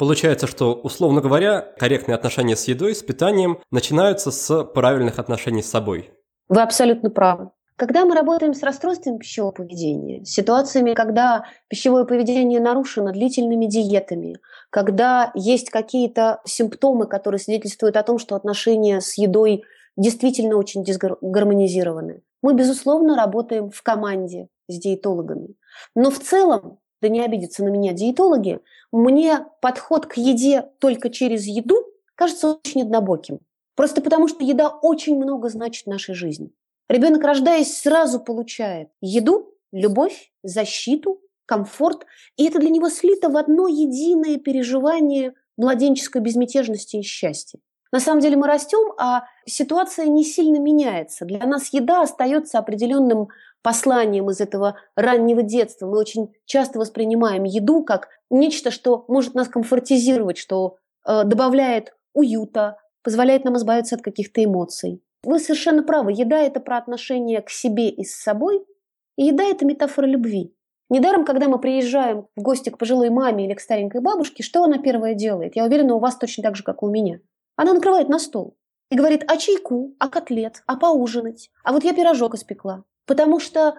[0.00, 5.68] Получается, что, условно говоря, корректные отношения с едой, с питанием начинаются с правильных отношений с
[5.68, 6.10] собой.
[6.48, 7.50] Вы абсолютно правы.
[7.76, 14.38] Когда мы работаем с расстройством пищевого поведения, ситуациями, когда пищевое поведение нарушено длительными диетами,
[14.70, 19.64] когда есть какие-то симптомы, которые свидетельствуют о том, что отношения с едой
[19.98, 25.56] действительно очень дисгармонизированы, мы, безусловно, работаем в команде с диетологами.
[25.94, 28.60] Но в целом да не обидятся на меня диетологи,
[28.92, 33.40] мне подход к еде только через еду кажется очень однобоким.
[33.76, 36.52] Просто потому, что еда очень много значит в нашей жизни.
[36.88, 42.04] Ребенок, рождаясь, сразу получает еду, любовь, защиту, комфорт,
[42.36, 47.60] и это для него слито в одно единое переживание младенческой безмятежности и счастья.
[47.92, 51.24] На самом деле мы растем, а ситуация не сильно меняется.
[51.24, 53.28] Для нас еда остается определенным
[53.62, 55.86] посланием из этого раннего детства.
[55.86, 62.78] Мы очень часто воспринимаем еду как нечто, что может нас комфортизировать, что э, добавляет уюта,
[63.02, 65.02] позволяет нам избавиться от каких-то эмоций.
[65.22, 66.12] Вы совершенно правы.
[66.12, 68.64] Еда– это про отношение к себе и с собой.
[69.16, 70.54] И еда– это метафора любви.
[70.88, 74.78] Недаром, когда мы приезжаем в гости к пожилой маме или к старенькой бабушке, что она
[74.78, 75.54] первое делает?
[75.54, 77.20] Я уверена, у вас точно так же, как и у меня.
[77.54, 78.56] Она накрывает на стол
[78.90, 82.84] и говорит, а чайку, а котлет, а поужинать, а вот я пирожок испекла.
[83.10, 83.74] Потому что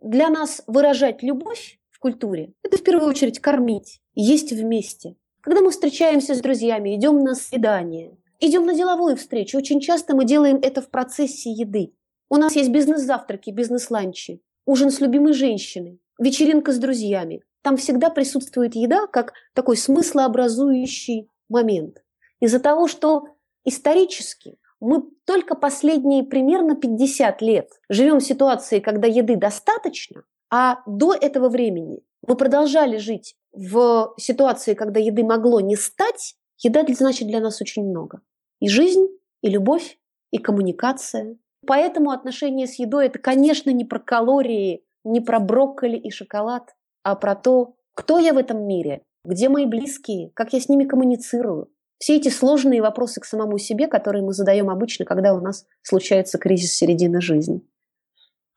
[0.00, 5.14] для нас выражать любовь в культуре– это в первую очередь кормить, есть вместе.
[5.40, 10.24] Когда мы встречаемся с друзьями, идем на свидание, идем на деловую встречу, очень часто мы
[10.24, 11.94] делаем это в процессе еды.
[12.28, 17.44] У нас есть бизнес-завтраки, бизнес-ланчи, ужин с любимой женщиной, вечеринка с друзьями.
[17.62, 22.02] Там всегда присутствует еда как такой смыслообразующий момент.
[22.40, 23.28] Из-за того, что
[23.64, 31.14] исторически мы только последние примерно 50 лет живем в ситуации, когда еды достаточно, а до
[31.14, 37.38] этого времени мы продолжали жить в ситуации, когда еды могло не стать, еда значит для
[37.38, 38.22] нас очень много.
[38.60, 39.06] И жизнь,
[39.40, 39.98] и любовь,
[40.32, 41.38] и коммуникация.
[41.64, 47.14] Поэтому отношения с едой– это, конечно, не про калории, не про брокколи и шоколад, а
[47.14, 51.68] про то, кто я в этом мире, где мои близкие, как я с ними коммуницирую,
[52.02, 56.36] все эти сложные вопросы к самому себе, которые мы задаем обычно, когда у нас случается
[56.36, 57.62] кризис середины жизни.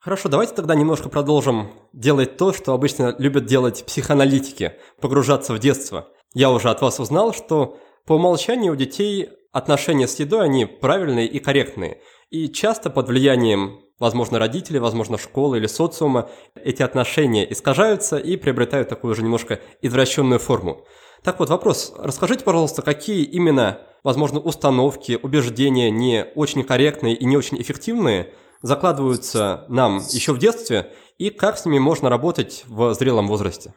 [0.00, 6.08] Хорошо, давайте тогда немножко продолжим делать то, что обычно любят делать психоаналитики, погружаться в детство.
[6.34, 11.28] Я уже от вас узнал, что по умолчанию у детей отношения с едой, они правильные
[11.28, 12.00] и корректные.
[12.30, 18.88] И часто под влиянием, возможно, родителей, возможно, школы или социума, эти отношения искажаются и приобретают
[18.88, 20.84] такую же немножко извращенную форму.
[21.26, 21.92] Так вот, вопрос.
[21.98, 29.64] Расскажите, пожалуйста, какие именно, возможно, установки, убеждения не очень корректные и не очень эффективные закладываются
[29.68, 33.74] нам еще в детстве, и как с ними можно работать в зрелом возрасте?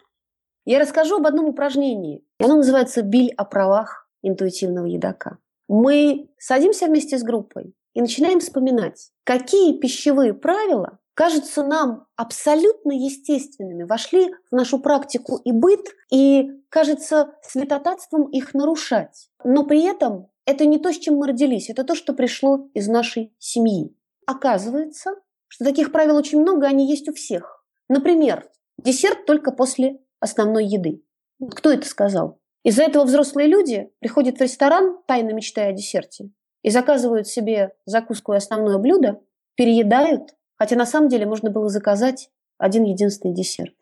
[0.66, 2.24] Я расскажу об одном упражнении.
[2.40, 5.40] Оно называется «Биль о правах интуитивного едока».
[5.68, 13.84] Мы садимся вместе с группой и начинаем вспоминать, какие пищевые правила кажутся нам абсолютно естественными,
[13.84, 19.30] вошли в нашу практику и быт, и кажется святотатством их нарушать.
[19.44, 22.88] Но при этом это не то, с чем мы родились, это то, что пришло из
[22.88, 23.94] нашей семьи.
[24.26, 25.16] Оказывается,
[25.50, 27.66] что таких правил очень много, они есть у всех.
[27.90, 31.04] Например, десерт только после основной еды.
[31.52, 32.40] Кто это сказал?
[32.64, 36.30] Из-за этого взрослые люди приходят в ресторан, тайно мечтая о десерте,
[36.62, 39.20] и заказывают себе закуску и основное блюдо,
[39.56, 43.76] переедают, Хотя на самом деле можно было заказать один единственный десерт.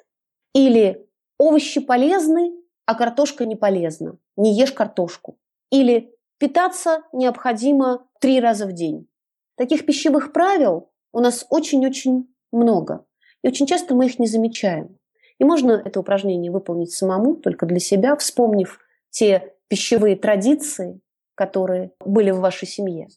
[0.54, 1.08] Или
[1.40, 2.54] овощи полезны,
[2.86, 4.18] а картошка не полезна.
[4.38, 5.38] Не ешь картошку.
[5.72, 9.08] Или питаться необходимо три раза в день.
[9.56, 13.06] Таких пищевых правил у нас очень-очень много.
[13.44, 14.98] И очень часто мы их не замечаем.
[15.40, 21.02] И можно это упражнение выполнить самому, только для себя, вспомнив те пищевые традиции,
[21.36, 23.08] которые были в вашей семье.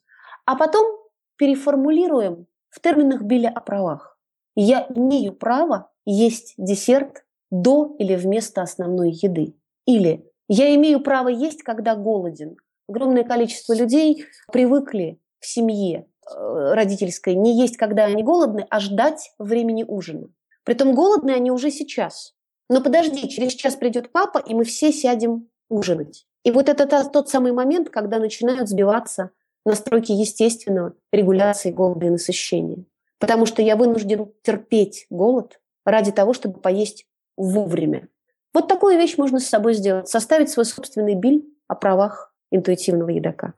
[0.46, 0.99] А потом
[1.37, 4.19] переформулируем в терминах Билля о правах.
[4.57, 9.55] Я имею право есть десерт до или вместо основной еды.
[9.87, 12.57] Или я имею право есть, когда голоден.
[12.89, 19.33] Огромное количество людей привыкли в семье э, родительской не есть, когда они голодны, а ждать
[19.39, 20.29] времени ужина.
[20.65, 22.35] Притом голодные они уже сейчас.
[22.69, 26.27] Но подожди, через час придет папа, и мы все сядем ужинать.
[26.45, 29.31] И вот это тот самый момент, когда начинают сбиваться
[29.64, 32.85] настройки естественного регуляции голода и насыщения.
[33.18, 38.09] Потому что я вынужден терпеть голод ради того, чтобы поесть вовремя.
[38.53, 40.09] Вот такую вещь можно с собой сделать.
[40.09, 43.55] Составить свой собственный биль о правах интуитивного едока.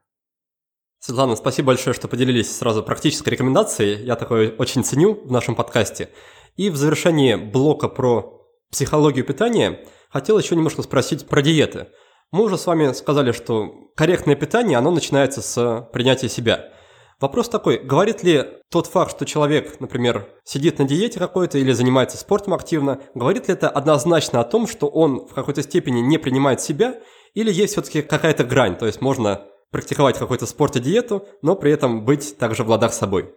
[0.98, 4.04] Светлана, спасибо большое, что поделились сразу практической рекомендацией.
[4.04, 6.10] Я такое очень ценю в нашем подкасте.
[6.56, 11.88] И в завершении блока про психологию питания хотел еще немножко спросить про диеты.
[12.32, 16.70] Мы уже с вами сказали, что корректное питание, оно начинается с принятия себя.
[17.20, 22.16] Вопрос такой, говорит ли тот факт, что человек, например, сидит на диете какой-то или занимается
[22.16, 26.62] спортом активно, говорит ли это однозначно о том, что он в какой-то степени не принимает
[26.62, 27.00] себя,
[27.34, 31.70] или есть все-таки какая-то грань, то есть можно практиковать какой-то спорт и диету, но при
[31.70, 33.34] этом быть также в ладах с собой?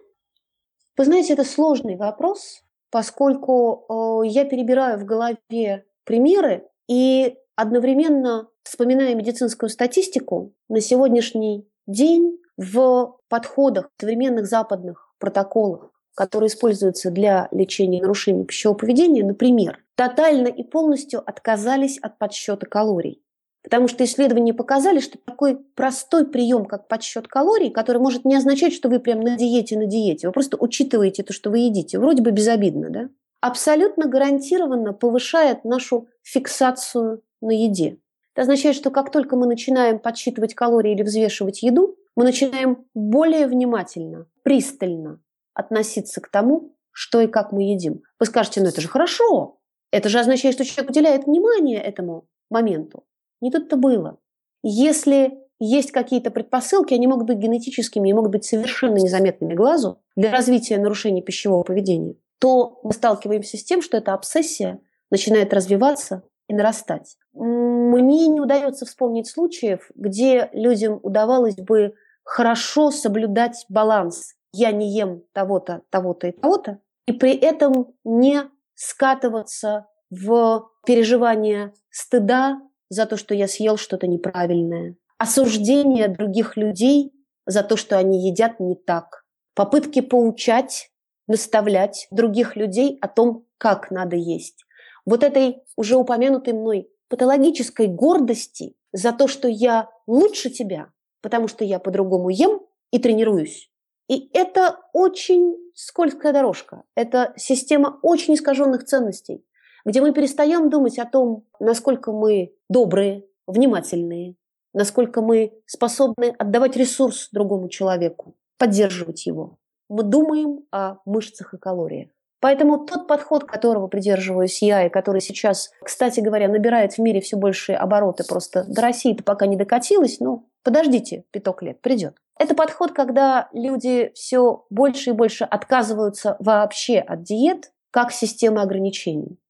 [0.96, 9.14] Вы знаете, это сложный вопрос, поскольку э, я перебираю в голове примеры и одновременно вспоминая
[9.14, 18.44] медицинскую статистику, на сегодняшний день в подходах современных западных протоколах, которые используются для лечения нарушений
[18.44, 23.22] пищевого поведения, например, тотально и полностью отказались от подсчета калорий.
[23.62, 28.72] Потому что исследования показали, что такой простой прием, как подсчет калорий, который может не означать,
[28.72, 32.22] что вы прям на диете, на диете, вы просто учитываете то, что вы едите, вроде
[32.22, 33.08] бы безобидно, да?
[33.40, 37.98] абсолютно гарантированно повышает нашу фиксацию на еде.
[38.34, 43.46] Это означает, что как только мы начинаем подсчитывать калории или взвешивать еду, мы начинаем более
[43.46, 45.20] внимательно, пристально
[45.54, 48.02] относиться к тому, что и как мы едим.
[48.18, 49.58] Вы скажете, ну это же хорошо.
[49.90, 53.04] Это же означает, что человек уделяет внимание этому моменту.
[53.40, 54.18] Не тут-то было.
[54.62, 60.30] Если есть какие-то предпосылки, они могут быть генетическими и могут быть совершенно незаметными глазу для
[60.30, 66.54] развития нарушений пищевого поведения, то мы сталкиваемся с тем, что эта обсессия начинает развиваться и
[66.54, 67.16] нарастать.
[67.32, 74.34] Мне не удается вспомнить случаев, где людям удавалось бы хорошо соблюдать баланс.
[74.52, 78.42] Я не ем того-то, того-то и того-то, и при этом не
[78.74, 87.12] скатываться в переживание стыда за то, что я съел что-то неправильное, осуждение других людей
[87.46, 90.90] за то, что они едят не так, попытки поучать,
[91.26, 94.65] наставлять других людей о том, как надо есть.
[95.06, 100.90] Вот этой уже упомянутой мной патологической гордости за то, что я лучше тебя,
[101.22, 103.70] потому что я по-другому ем и тренируюсь.
[104.08, 106.82] И это очень скользкая дорожка.
[106.94, 109.46] Это система очень искаженных ценностей
[109.86, 114.34] где мы перестаем думать о том, насколько мы добрые, внимательные,
[114.74, 119.58] насколько мы способны отдавать ресурс другому человеку, поддерживать его.
[119.88, 122.10] Мы думаем о мышцах и калориях.
[122.46, 127.36] Поэтому тот подход, которого придерживаюсь я, и который сейчас, кстати говоря, набирает в мире все
[127.36, 132.14] большие обороты, просто до России-то пока не докатилась, но подождите, пяток лет, придет.
[132.38, 139.40] Это подход, когда люди все больше и больше отказываются вообще от диет как системы ограничений.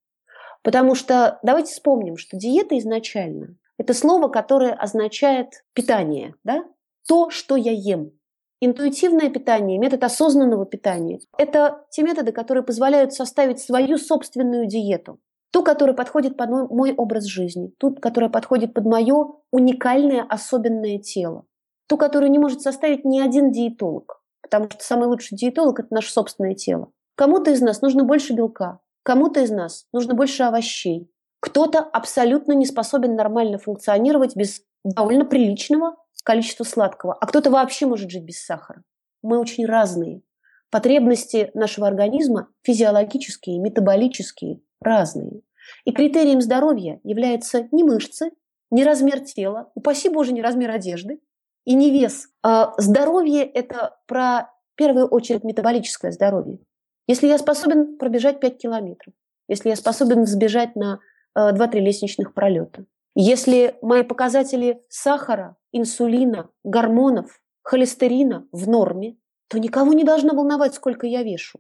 [0.63, 6.65] Потому что давайте вспомним, что диета изначально– это слово, которое означает питание, да?
[7.07, 8.13] то, что я ем.
[8.61, 15.19] Интуитивное питание, метод осознанного питания– это те методы, которые позволяют составить свою собственную диету.
[15.53, 21.45] Ту, которая подходит под мой, образ жизни, ту, которая подходит под мое уникальное особенное тело,
[21.87, 26.11] ту, которую не может составить ни один диетолог, потому что самый лучший диетолог– это наше
[26.11, 26.91] собственное тело.
[27.15, 31.09] Кому-то из нас нужно больше белка, Кому-то из нас нужно больше овощей.
[31.39, 35.95] Кто-то абсолютно не способен нормально функционировать без довольно приличного
[36.27, 38.83] количества сладкого, а кто-то вообще может жить без сахара.
[39.23, 40.23] Мы очень разные.
[40.71, 45.43] Потребности нашего организма физиологические, метаболические, разные.
[45.85, 48.33] И критерием здоровья является не мышцы,
[48.73, 51.21] не размер тела, упаси Боже, не размер одежды
[51.65, 52.29] и не вес.
[52.43, 56.59] А здоровье– это про, в первую очередь, метаболическое здоровье.
[57.07, 59.15] Если я способен пробежать 5 километров,
[59.47, 60.99] если я способен взбежать на
[61.39, 62.85] 2-3 э, лестничных пролета,
[63.19, 69.17] если мои показатели сахара, инсулина, гормонов, холестерина в норме,
[69.49, 71.59] то никого не должно волновать, сколько я вешу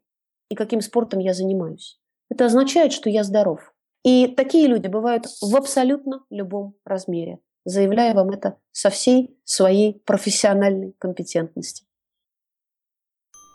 [0.50, 1.98] и каким спортом я занимаюсь.
[2.28, 3.72] Это означает, что я здоров.
[4.04, 7.38] И такие люди бывают в абсолютно любом размере.
[7.64, 11.86] Заявляю вам это со всей своей профессиональной компетентности.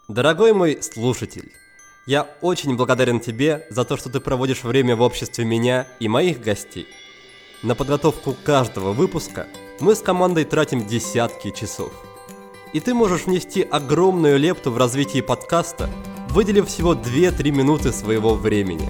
[0.10, 1.52] Дорогой мой слушатель,
[2.08, 6.42] я очень благодарен тебе за то, что ты проводишь время в обществе меня и моих
[6.42, 6.88] гостей.
[7.64, 9.48] На подготовку каждого выпуска
[9.80, 11.92] мы с командой тратим десятки часов.
[12.74, 15.90] И ты можешь внести огромную лепту в развитие подкаста,
[16.30, 18.90] выделив всего 2-3 минуты своего времени.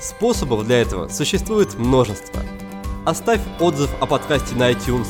[0.00, 2.42] Способов для этого существует множество.
[3.04, 5.08] Оставь отзыв о подкасте на iTunes,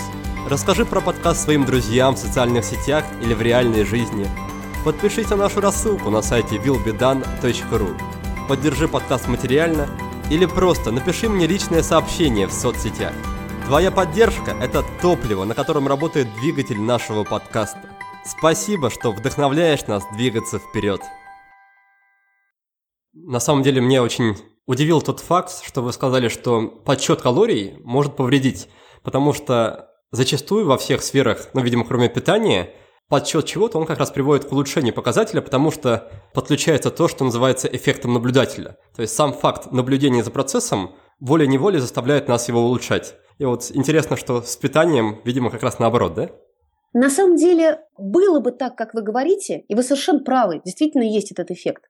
[0.48, 4.28] расскажи про подкаст своим друзьям в социальных сетях или в реальной жизни–
[4.86, 8.00] Подпишись на нашу рассылку на сайте willbedan.ru.
[8.46, 9.88] Поддержи подкаст материально
[10.30, 13.12] или просто напиши мне личное сообщение в соцсетях.
[13.66, 17.90] Твоя поддержка– это топливо, на котором работает двигатель нашего подкаста.
[18.24, 21.00] Спасибо, что вдохновляешь нас двигаться вперед.
[23.12, 28.16] На самом деле, мне очень удивил тот факт, что вы сказали, что подсчет калорий может
[28.16, 28.68] повредить,
[29.02, 32.74] потому что зачастую во всех сферах, ну, видимо, кроме питания,
[33.08, 37.68] подсчет чего-то, он как раз приводит к улучшению показателя, потому что подключается то, что называется
[37.68, 38.76] эффектом наблюдателя.
[38.94, 43.14] То есть сам факт наблюдения за процессом волей-неволей заставляет нас его улучшать.
[43.38, 46.30] И вот интересно, что с питанием, видимо, как раз наоборот, да?
[46.92, 51.30] На самом деле, было бы так, как вы говорите, и вы совершенно правы, действительно есть
[51.30, 51.84] этот эффект.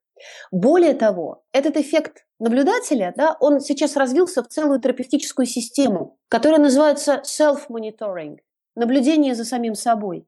[0.51, 7.23] Более того, этот эффект наблюдателя, да, он сейчас развился в целую терапевтическую систему, которая называется
[7.25, 8.39] self-monitoring,
[8.75, 10.27] наблюдение за самим собой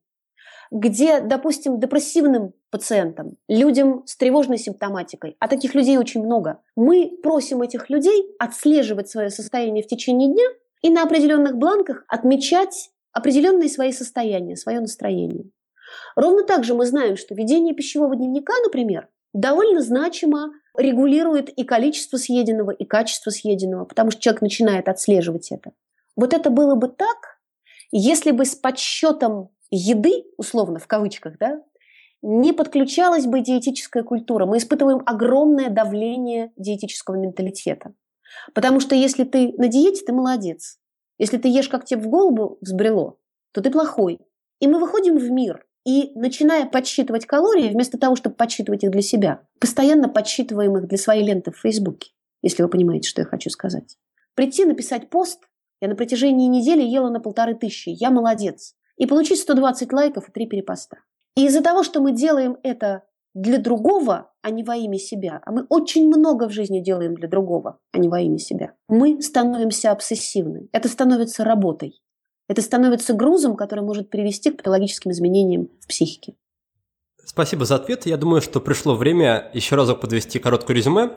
[0.71, 7.63] где, допустим, депрессивным пациентам, людям с тревожной симптоматикой, а таких людей очень много, мы просим
[7.63, 10.47] этих людей отслеживать свое состояние в течение дня
[10.83, 15.51] и на определенных бланках отмечать определенные свои состояния, свое настроение.
[16.15, 22.17] Ровно так же мы знаем, что ведение пищевого дневника, например, довольно значимо регулирует и количество
[22.19, 25.73] съеденного, и качество съеденного, потому что человек начинает отслеживать это.
[26.17, 27.39] Вот это было бы так,
[27.91, 31.63] если бы с подсчетом еды, условно, в кавычках, да,
[32.23, 34.47] не подключалась бы диетическая культура.
[34.47, 37.95] Мы испытываем огромное давление диетического менталитета.
[38.55, 40.79] Потому что если ты на диете, ты молодец.
[41.19, 43.19] Если ты ешь, как тебе в голову взбрело,
[43.53, 44.21] то ты плохой.
[44.61, 49.03] И мы выходим в мир, и начиная подсчитывать калории, вместо того, чтобы подсчитывать их для
[49.03, 52.11] себя, постоянно подсчитываем их для своей ленты в Фейсбуке,
[52.43, 53.97] если вы понимаете, что я хочу сказать.
[54.35, 55.41] Прийти, написать пост,
[55.81, 60.33] я на протяжении недели ела на полторы тысячи, я молодец и получить 120 лайков и
[60.33, 60.99] 3 перепоста.
[61.35, 65.53] И из-за того, что мы делаем это для другого, а не во имя себя, а
[65.53, 69.93] мы очень много в жизни делаем для другого, а не во имя себя, мы становимся
[69.93, 70.69] обсессивны.
[70.73, 72.03] Это становится работой.
[72.49, 76.35] Это становится грузом, который может привести к патологическим изменениям в психике.
[77.25, 78.07] Спасибо за ответ.
[78.07, 81.11] Я думаю, что пришло время еще разок подвести короткое резюме.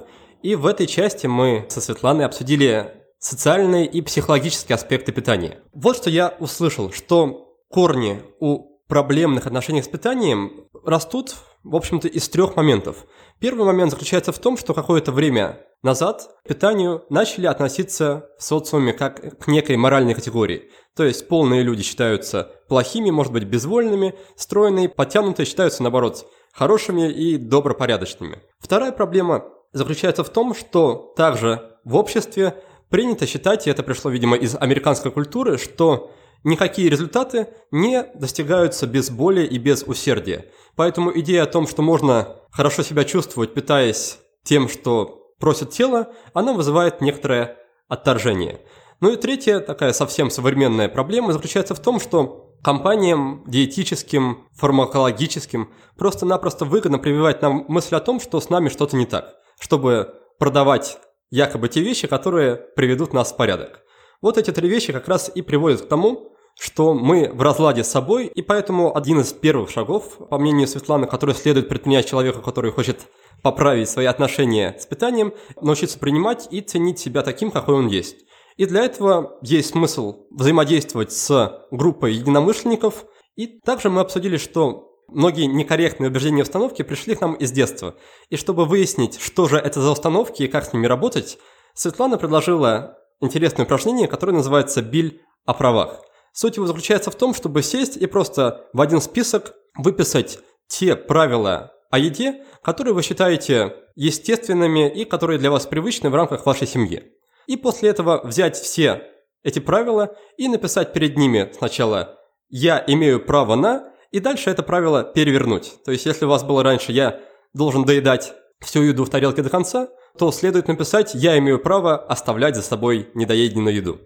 [0.43, 5.59] И в этой части мы со Светланой обсудили социальные и психологические аспекты питания.
[5.73, 12.27] Вот что я услышал, что корни у проблемных отношений с питанием растут, в общем-то, из
[12.27, 13.05] трех моментов.
[13.39, 18.93] Первый момент заключается в том, что какое-то время назад к питанию начали относиться в социуме
[18.93, 20.69] как к некой моральной категории.
[20.95, 27.37] То есть полные люди считаются плохими, может быть, безвольными, стройные, подтянутые считаются, наоборот, хорошими и
[27.37, 28.39] добропорядочными.
[28.59, 34.35] Вторая проблема заключается в том, что также в обществе принято считать, и это пришло, видимо,
[34.35, 36.11] из американской культуры, что
[36.43, 40.45] никакие результаты не достигаются без боли и без усердия.
[40.75, 46.53] Поэтому идея о том, что можно хорошо себя чувствовать, питаясь тем, что просит тело, она
[46.53, 48.61] вызывает некоторое отторжение.
[49.01, 56.65] Ну и третья, такая совсем современная проблема заключается в том, что компаниям диетическим, фармакологическим просто-напросто
[56.65, 60.99] выгодно прививать нам мысль о том, что с нами что-то не так, чтобы продавать
[61.31, 63.81] якобы те вещи, которые приведут нас в порядок.
[64.21, 67.89] Вот эти три вещи как раз и приводят к тому, что мы в разладе с
[67.89, 72.71] собой, и поэтому один из первых шагов, по мнению Светланы, который следует предпринять человеку, который
[72.71, 73.07] хочет
[73.41, 78.17] поправить свои отношения с питанием, научиться принимать и ценить себя таким, какой он есть.
[78.57, 83.05] И для этого есть смысл взаимодействовать с группой единомышленников.
[83.35, 87.95] И также мы обсудили, что многие некорректные убеждения установки пришли к нам из детства.
[88.29, 91.37] И чтобы выяснить, что же это за установки и как с ними работать,
[91.73, 96.01] Светлана предложила интересное упражнение, которое называется «Биль о правах».
[96.33, 101.73] Суть его заключается в том, чтобы сесть и просто в один список выписать те правила
[101.89, 107.03] о еде, которые вы считаете естественными и которые для вас привычны в рамках вашей семьи.
[107.47, 109.03] И после этого взять все
[109.43, 112.17] эти правила и написать перед ними сначала
[112.49, 115.73] «я имею право на», и дальше это правило перевернуть.
[115.83, 117.19] То есть если у вас было раньше «я
[117.53, 122.55] должен доедать всю еду в тарелке до конца», то следует написать «я имею право оставлять
[122.55, 123.99] за собой недоеденную еду».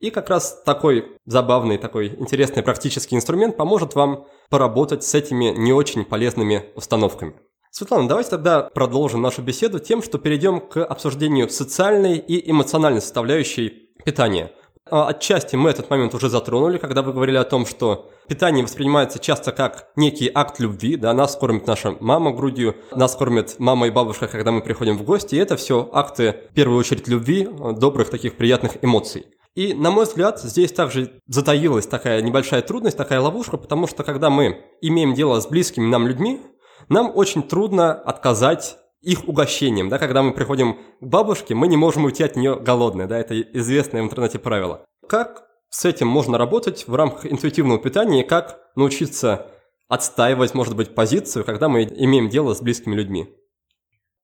[0.00, 5.72] И как раз такой забавный, такой интересный практический инструмент поможет вам поработать с этими не
[5.72, 7.34] очень полезными установками.
[7.70, 13.90] Светлана, давайте тогда продолжим нашу беседу тем, что перейдем к обсуждению социальной и эмоциональной составляющей
[14.04, 14.52] питания.
[14.90, 19.18] А, отчасти мы этот момент уже затронули, когда вы говорили о том, что питание воспринимается
[19.18, 23.90] часто как некий акт любви, да, нас кормит наша мама грудью, нас кормит мама и
[23.90, 28.10] бабушка, когда мы приходим в гости, и это все акты, в первую очередь, любви, добрых
[28.10, 29.26] таких приятных эмоций.
[29.58, 34.30] И, на мой взгляд, здесь также затаилась такая небольшая трудность, такая ловушка, потому что когда
[34.30, 36.40] мы имеем дело с близкими нам людьми,
[36.88, 42.04] нам очень трудно отказать их угощением, да, когда мы приходим к бабушке, мы не можем
[42.04, 44.84] уйти от нее голодные, да, это известное в интернете правило.
[45.08, 49.48] Как с этим можно работать в рамках интуитивного питания и как научиться
[49.88, 53.26] отстаивать, может быть, позицию, когда мы имеем дело с близкими людьми?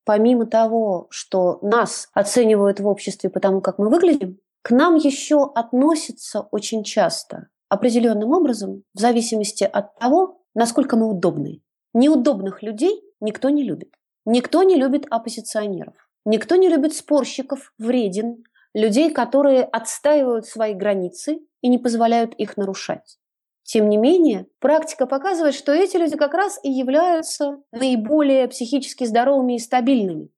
[0.04, 6.40] Помимо того, что нас оценивают в обществе потому, как мы выглядим, к нам еще относятся
[6.50, 11.60] очень часто определенным образом в зависимости от того, насколько мы удобны.
[11.92, 13.92] Неудобных людей никто не любит.
[14.24, 15.92] Никто не любит оппозиционеров.
[16.24, 18.42] Никто не любит спорщиков, вреден,
[18.72, 23.18] людей, которые отстаивают свои границы и не позволяют их нарушать.
[23.64, 29.56] Тем не менее, практика показывает, что эти люди как раз и являются наиболее психически здоровыми
[29.56, 30.30] и стабильными.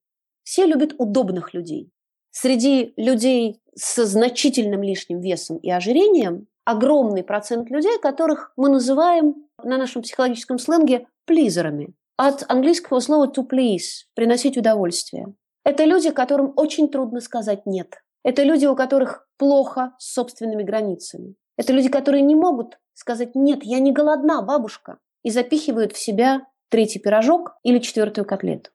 [0.43, 1.93] Все любят удобных людей.
[2.39, 9.78] Среди людей с значительным лишним весом и ожирением огромный процент людей, которых мы называем на
[9.78, 11.95] нашем психологическом сленге плизерами.
[12.18, 15.32] От английского слова to please– приносить удовольствие.
[15.64, 18.03] Это люди, которым очень трудно сказать «нет».
[18.22, 21.37] Это люди, у которых плохо с собственными границами.
[21.57, 26.43] Это люди, которые не могут сказать «нет, я не голодна, бабушка», и запихивают в себя
[26.68, 28.72] третий пирожок или четвертую котлету.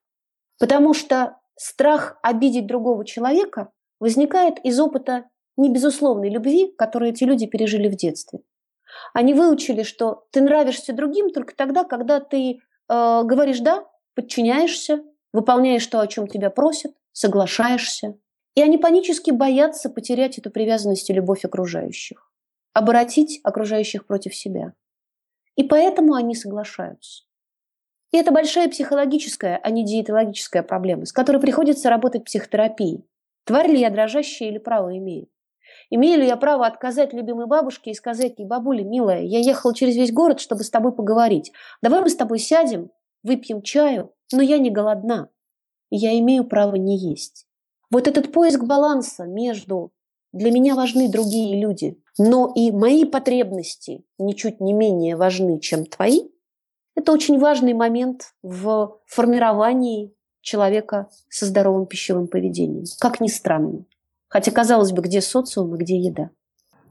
[0.57, 5.25] Потому что страх обидеть другого человека возникает из опыта
[5.57, 8.39] небезусловной любви, которую эти люди пережили в детстве.
[9.13, 12.57] Они выучили, что ты нравишься другим только тогда, когда ты э,
[12.87, 13.85] говоришь «да»,
[14.15, 15.03] подчиняешься,
[15.33, 18.17] выполняешь то, о чем тебя просят, соглашаешься.
[18.55, 22.31] И они панически боятся потерять эту привязанность и любовь окружающих,
[22.73, 24.73] обратить окружающих против себя.
[25.55, 27.23] И поэтому они соглашаются.
[28.11, 33.05] И это большая психологическая, а не диетологическая проблема, с которой приходится работать психотерапией.
[33.45, 35.27] Тварь ли я дрожащая или право имею?
[35.89, 39.95] Имею ли я право отказать любимой бабушке и сказать ей, бабуля, милая, я ехала через
[39.95, 41.51] весь город, чтобы с тобой поговорить.
[41.81, 42.91] Давай мы с тобой сядем,
[43.23, 45.29] выпьем чаю, но я не голодна,
[45.89, 47.45] и я имею право не есть.
[47.89, 49.91] Вот этот поиск баланса между
[50.33, 56.29] для меня важны другие люди, но и мои потребности ничуть не менее важны, чем твои,
[57.01, 62.85] это очень важный момент в формировании человека со здоровым пищевым поведением.
[62.99, 63.85] Как ни странно.
[64.27, 66.29] Хотя, казалось бы, где социум и где еда?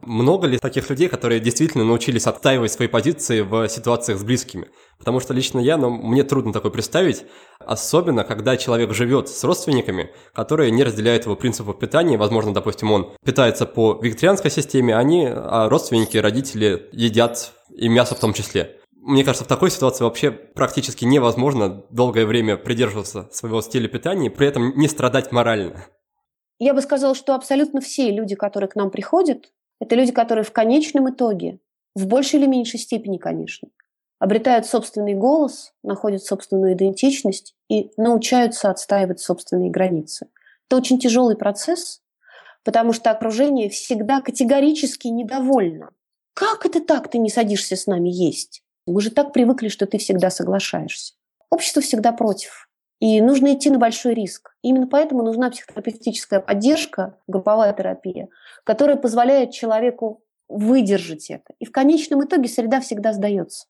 [0.03, 4.69] Много ли таких людей, которые действительно научились отстаивать свои позиции в ситуациях с близкими?
[4.99, 7.25] Потому что лично я, но мне трудно такое представить,
[7.59, 12.17] особенно когда человек живет с родственниками, которые не разделяют его принципов питания.
[12.17, 18.21] Возможно, допустим, он питается по вегетарианской системе, они, а родственники, родители едят и мясо в
[18.21, 18.80] том числе.
[19.03, 24.31] Мне кажется, в такой ситуации вообще практически невозможно долгое время придерживаться своего стиля питания и
[24.31, 25.87] при этом не страдать морально.
[26.59, 30.53] Я бы сказала, что абсолютно все люди, которые к нам приходят, это люди, которые в
[30.53, 31.61] конечном итоге,
[31.95, 33.71] в большей или меньшей степени, конечно,
[34.19, 40.29] обретают собственный голос, находят собственную идентичность и научаются отстаивать собственные границы.
[40.69, 42.03] Это очень тяжелый процесс,
[42.65, 45.91] потому что окружение всегда категорически недовольно.
[46.35, 48.63] Как это так ты не садишься с нами есть?
[48.87, 51.15] Мы же так привыкли, что ты всегда соглашаешься.
[51.51, 52.69] Общество всегда против.
[53.01, 54.55] И нужно идти на большой риск.
[54.63, 58.29] Именно поэтому нужна психотерапевтическая поддержка, групповая терапия,
[58.65, 61.55] которая позволяет человеку выдержать это.
[61.59, 63.67] И в конечном итоге среда всегда сдается.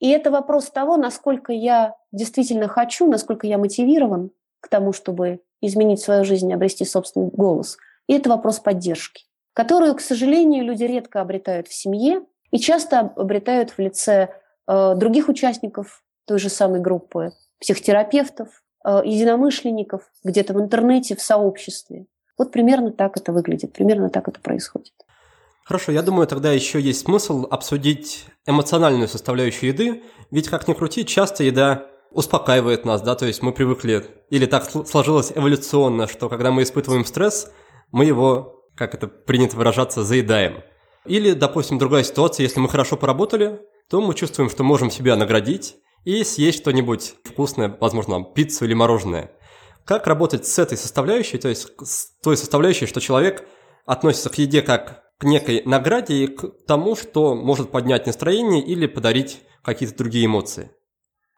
[0.00, 6.00] И это вопрос того, насколько я действительно хочу, насколько я мотивирован к тому, чтобы изменить
[6.00, 7.78] свою жизнь и обрести собственный голос.
[8.06, 13.70] И это вопрос поддержки, которую, к сожалению, люди редко обретают в семье и часто обретают
[13.70, 14.28] в лице
[14.66, 18.48] других участников той же самой группы, психотерапевтов,
[18.84, 22.06] э, единомышленников, где-то в интернете, в сообществе.
[22.38, 24.92] Вот примерно так это выглядит, примерно так это происходит.
[25.64, 31.06] Хорошо, я думаю, тогда еще есть смысл обсудить эмоциональную составляющую еды, ведь как ни крути,
[31.06, 36.50] часто еда успокаивает нас, да, то есть мы привыкли, или так сложилось эволюционно, что когда
[36.50, 37.50] мы испытываем стресс,
[37.92, 40.62] мы его, как это принято выражаться, заедаем.
[41.06, 45.76] Или, допустим, другая ситуация, если мы хорошо поработали, то мы чувствуем, что можем себя наградить
[46.04, 49.32] и съесть что-нибудь вкусное, возможно, пиццу или мороженое–
[49.84, 53.46] как работать с этой составляющей, то есть с той составляющей, что человек
[53.86, 58.86] относится к еде как к некой награде и к тому, что может поднять настроение или
[58.86, 60.70] подарить какие-то другие эмоции?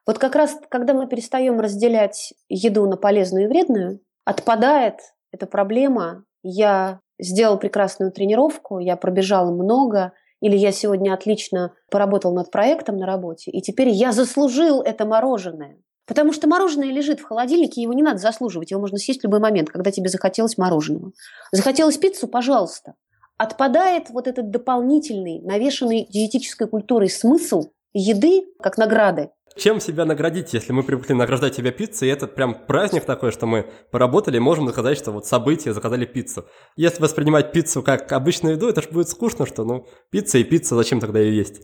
[0.07, 4.95] Вот как раз, когда мы перестаем разделять еду на полезную и вредную, отпадает
[5.33, 6.25] эта проблема.
[6.43, 13.07] Я сделал прекрасную тренировку, я пробежал много, или я сегодня отлично поработал над проектом на
[13.07, 15.79] работе, и теперь я заслужил это мороженое.
[16.07, 19.41] Потому что мороженое лежит в холодильнике, его не надо заслуживать, его можно съесть в любой
[19.41, 21.13] момент, когда тебе захотелось мороженого.
[21.51, 22.95] Захотелось пиццу, пожалуйста.
[23.39, 29.31] Отпадает вот этот дополнительный, навешанный диетической культурой смысл еды как награды.
[29.57, 33.47] Чем себя наградить, если мы привыкли награждать себя пиццей, и это прям праздник такой, что
[33.47, 36.45] мы поработали, можем сказать, что вот событие, заказали пиццу.
[36.77, 40.77] Если воспринимать пиццу как обычную еду, это же будет скучно, что ну пицца и пицца,
[40.77, 41.63] зачем тогда ее есть?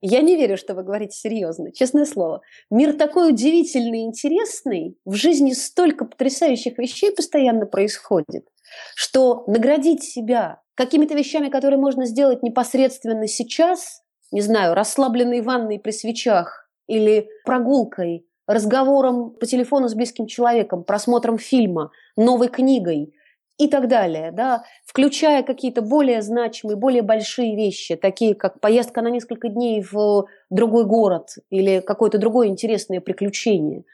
[0.00, 2.40] Я не верю, что вы говорите серьезно, честное слово.
[2.70, 8.48] Мир такой удивительный и интересный, в жизни столько потрясающих вещей постоянно происходит,
[8.96, 14.02] что наградить себя какими-то вещами, которые можно сделать непосредственно сейчас,
[14.32, 21.38] не знаю, расслабленной ванной при свечах или прогулкой, разговором по телефону с близким человеком, просмотром
[21.38, 23.14] фильма, новой книгой–
[23.58, 29.08] и так далее, да, включая какие-то более значимые, более большие вещи, такие как поездка на
[29.08, 33.84] несколько дней в другой город или какое-то другое интересное приключение.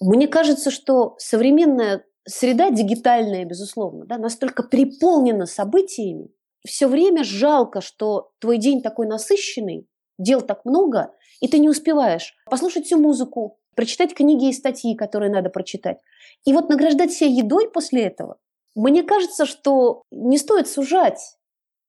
[0.00, 6.30] Мне кажется, что современная среда дигитальная, безусловно, да, настолько переполнена событиями,
[6.66, 9.86] все время жалко, что твой день такой насыщенный,
[10.18, 15.30] дел так много, и ты не успеваешь послушать всю музыку, прочитать книги и статьи, которые
[15.30, 15.98] надо прочитать.
[16.44, 18.38] И вот награждать себя едой после этого,
[18.74, 21.20] мне кажется, что не стоит сужать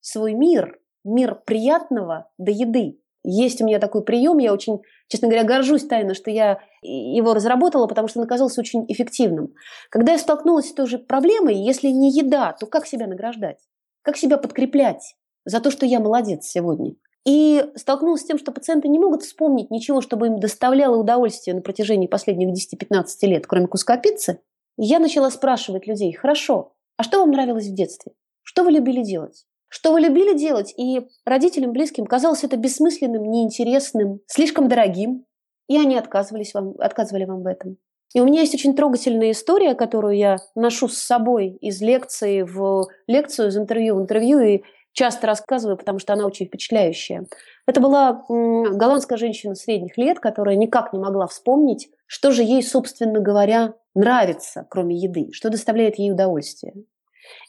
[0.01, 2.99] свой мир, мир приятного до еды.
[3.23, 7.87] Есть у меня такой прием, я очень, честно говоря, горжусь тайно, что я его разработала,
[7.87, 9.55] потому что он оказался очень эффективным.
[9.89, 13.57] Когда я столкнулась с той же проблемой, если не еда, то как себя награждать?
[14.03, 16.93] Как себя подкреплять за то, что я молодец сегодня?
[17.25, 21.61] И столкнулась с тем, что пациенты не могут вспомнить ничего, чтобы им доставляло удовольствие на
[21.61, 24.39] протяжении последних 10-15 лет, кроме куска пиццы.
[24.77, 28.13] я начала спрашивать людей, хорошо, а что вам нравилось в детстве?
[28.43, 29.45] Что вы любили делать?
[29.67, 35.25] Что вы любили делать, и родителям, близким казалось это бессмысленным, неинтересным, слишком дорогим,
[35.67, 37.77] и они отказывались вам, отказывали вам в этом.
[38.13, 42.87] И у меня есть очень трогательная история, которую я ношу с собой из лекции в
[43.07, 44.61] лекцию, из интервью в интервью, и
[44.95, 47.27] часто рассказываю, потому что она очень впечатляющая.
[47.67, 53.19] Это была голландская женщина средних лет, которая никак не могла вспомнить, что же ей, собственно
[53.19, 56.73] говоря, нравится, кроме еды, что доставляет ей удовольствие.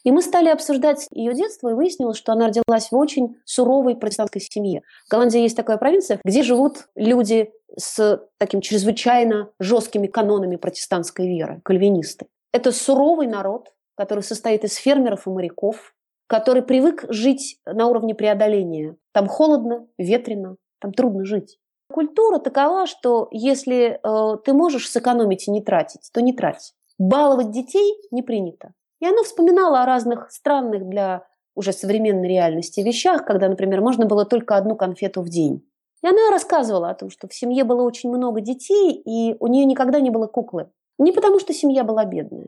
[0.03, 4.41] И мы стали обсуждать ее детство, и выяснилось, что она родилась в очень суровой протестантской
[4.41, 4.81] семье.
[5.05, 11.61] В Голландии есть такая провинция, где живут люди с таким чрезвычайно жесткими канонами протестантской веры,
[11.63, 12.25] кальвинисты.
[12.51, 15.93] Это суровый народ, который состоит из фермеров и моряков,
[16.27, 18.97] который привык жить на уровне преодоления.
[19.13, 21.57] Там холодно, ветрено, там трудно жить.
[21.91, 26.73] Культура такова, что если э, ты можешь сэкономить и не тратить, то не трать.
[26.99, 28.73] Баловать детей не принято.
[28.99, 31.25] И она вспоминала о разных странных для
[31.55, 35.65] уже современной реальности вещах, когда, например, можно было только одну конфету в день.
[36.03, 39.65] И она рассказывала о том, что в семье было очень много детей, и у нее
[39.65, 40.69] никогда не было куклы.
[40.99, 42.47] Не потому, что семья была бедная,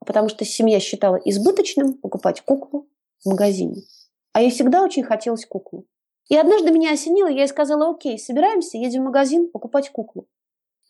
[0.00, 2.88] а потому что семья считала избыточным покупать куклу
[3.24, 3.82] в магазине.
[4.32, 5.86] А ей всегда очень хотелось куклу.
[6.28, 10.28] И однажды меня осенило, я ей сказала, окей, собираемся, едем в магазин покупать куклу.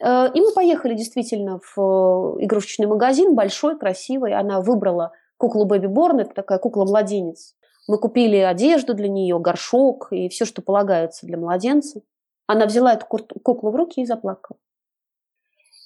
[0.03, 4.35] Э, и мы поехали действительно в э, игрушечный магазин, большой, красивый.
[4.35, 7.55] Она выбрала куклу Бэби Борн, это такая кукла-младенец.
[7.89, 12.03] Мы купили одежду для нее, горшок и все, что полагается для младенца.
[12.47, 14.59] Она взяла эту куклу в руки и заплакала.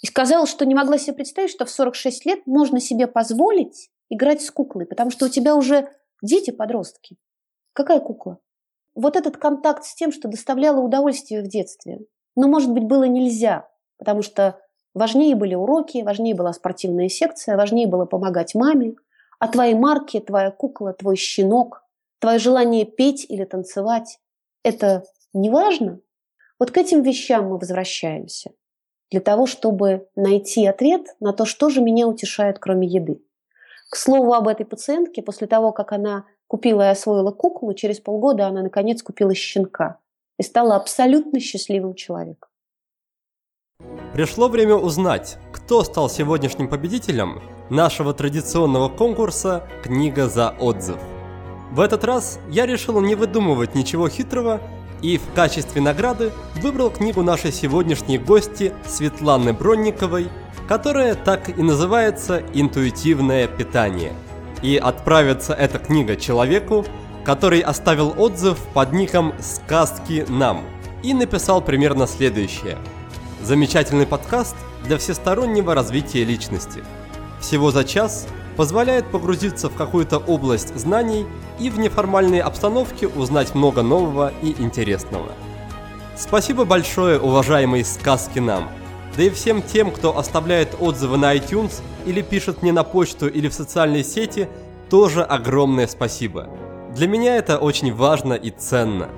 [0.03, 4.43] И сказала, что не могла себе представить, что в 46 лет можно себе позволить играть
[4.43, 5.89] с куклой, потому что у тебя уже
[6.23, 7.17] дети-подростки.
[7.73, 8.39] Какая кукла?
[8.95, 12.01] вот этот контакт с тем, что доставляло удовольствие в детстве.
[12.37, 14.61] Но, может быть, было нельзя, потому что
[14.95, 18.95] важнее были уроки, важнее была спортивная секция, важнее было помогать маме,
[19.39, 21.85] а твои марки, твоя кукла, твой щенок,
[22.21, 24.19] твое желание петь или танцевать–
[24.63, 26.01] это не важно?
[26.59, 28.53] Вот к этим вещам мы возвращаемся
[29.11, 33.23] для того, чтобы найти ответ на то, что же меня утешает, кроме еды.
[33.91, 38.47] К слову об этой пациентке, после того, как она купила и освоила куклу, через полгода
[38.47, 39.99] она наконец купила щенка
[40.39, 42.49] и стала абсолютно счастливым человеком.
[44.13, 50.99] Пришло время узнать, кто стал сегодняшним победителем нашего традиционного конкурса «Книга за отзыв».
[51.73, 54.61] В этот раз я решил не выдумывать ничего хитрого
[55.03, 60.29] и в качестве награды выбрал книгу нашей сегодняшней гости Светланы Бронниковой,
[60.69, 64.13] которая так и называется «Интуитивное питание»
[64.63, 66.87] и отправится эта книга человеку,
[67.25, 70.65] который оставил отзыв под ником «Сказки нам»
[71.03, 72.79] и написал примерно следующее.
[73.43, 76.83] Замечательный подкаст для всестороннего развития личности.
[77.41, 81.27] Всего за час позволяет погрузиться в какую-то область знаний
[81.59, 85.33] и в неформальной обстановке узнать много нового и интересного.
[86.17, 88.71] Спасибо большое, уважаемые сказки нам!
[89.17, 93.49] Да и всем тем, кто оставляет отзывы на iTunes или пишет мне на почту или
[93.49, 94.49] в социальные сети,
[94.91, 96.49] тоже огромное спасибо.
[96.95, 99.09] Для меня это очень важно и ценно.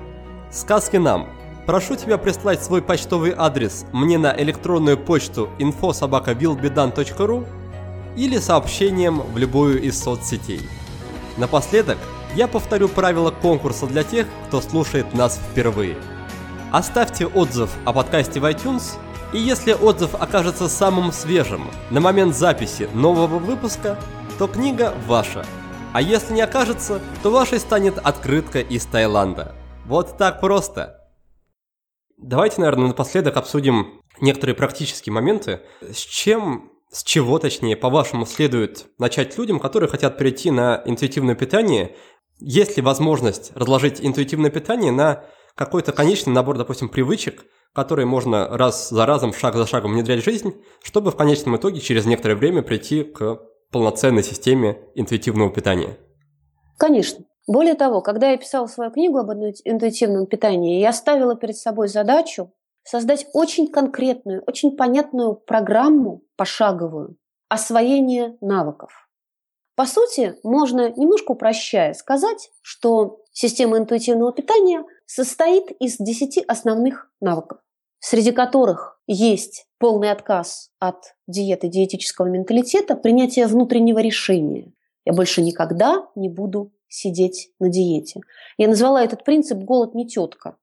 [0.51, 1.29] Сказки нам.
[1.65, 7.45] Прошу тебя прислать свой почтовый адрес мне на электронную почту infosobakavilbedan.ru
[8.15, 10.61] или сообщением в любую из соцсетей.
[11.37, 11.97] Напоследок,
[12.35, 15.97] я повторю правила конкурса для тех, кто слушает нас впервые.
[16.71, 18.97] Оставьте отзыв о подкасте в iTunes,
[19.33, 23.99] и если отзыв окажется самым свежим на момент записи нового выпуска,
[24.37, 25.45] то книга ваша.
[25.93, 29.55] А если не окажется, то вашей станет открытка из Таиланда.
[29.85, 31.09] Вот так просто.
[32.17, 35.61] Давайте, наверное, напоследок обсудим некоторые практические моменты.
[35.81, 41.95] С чем, с чего, точнее, по-вашему, следует начать людям, которые хотят перейти на интуитивное питание?
[42.39, 45.25] Есть ли возможность разложить интуитивное питание на
[45.55, 50.25] какой-то конечный набор, допустим, привычек, которые можно раз за разом, шаг за шагом внедрять в
[50.25, 53.39] жизнь, чтобы в конечном итоге через некоторое время прийти к
[53.71, 55.97] полноценной системе интуитивного питания?
[56.77, 57.25] Конечно.
[57.47, 62.51] Более того, когда я писала свою книгу об интуитивном питании, я ставила перед собой задачу
[62.83, 67.17] создать очень конкретную, очень понятную программу пошаговую
[67.49, 69.09] освоения навыков.
[69.75, 77.59] По сути, можно, немножко упрощая, сказать, что система интуитивного питания состоит из 10 основных навыков,
[77.99, 84.73] среди которых есть полный отказ от диеты диетического менталитета, принятие внутреннего решения.
[85.05, 88.21] Я больше никогда не буду сидеть на диете.
[88.57, 90.57] Я назвала этот принцип «голод не тетка».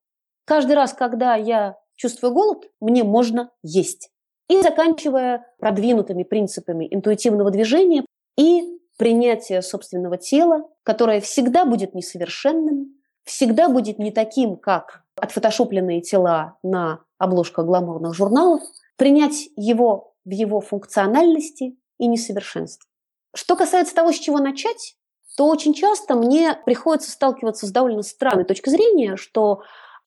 [0.45, 4.11] Каждый раз, когда я чувствую голод, мне можно есть.
[4.49, 8.05] И заканчивая продвинутыми принципами интуитивного движения
[8.39, 8.63] и
[8.99, 12.94] принятия собственного тела, которое всегда будет несовершенным,
[13.25, 18.63] всегда будет не таким, как отфотошопленные тела на обложках гламурных журналов,
[18.97, 22.89] принять его в его функциональности и несовершенстве.
[23.35, 24.97] Что касается того, с чего начать,
[25.37, 29.63] то очень часто мне приходится сталкиваться с довольно странной точкой зрения, что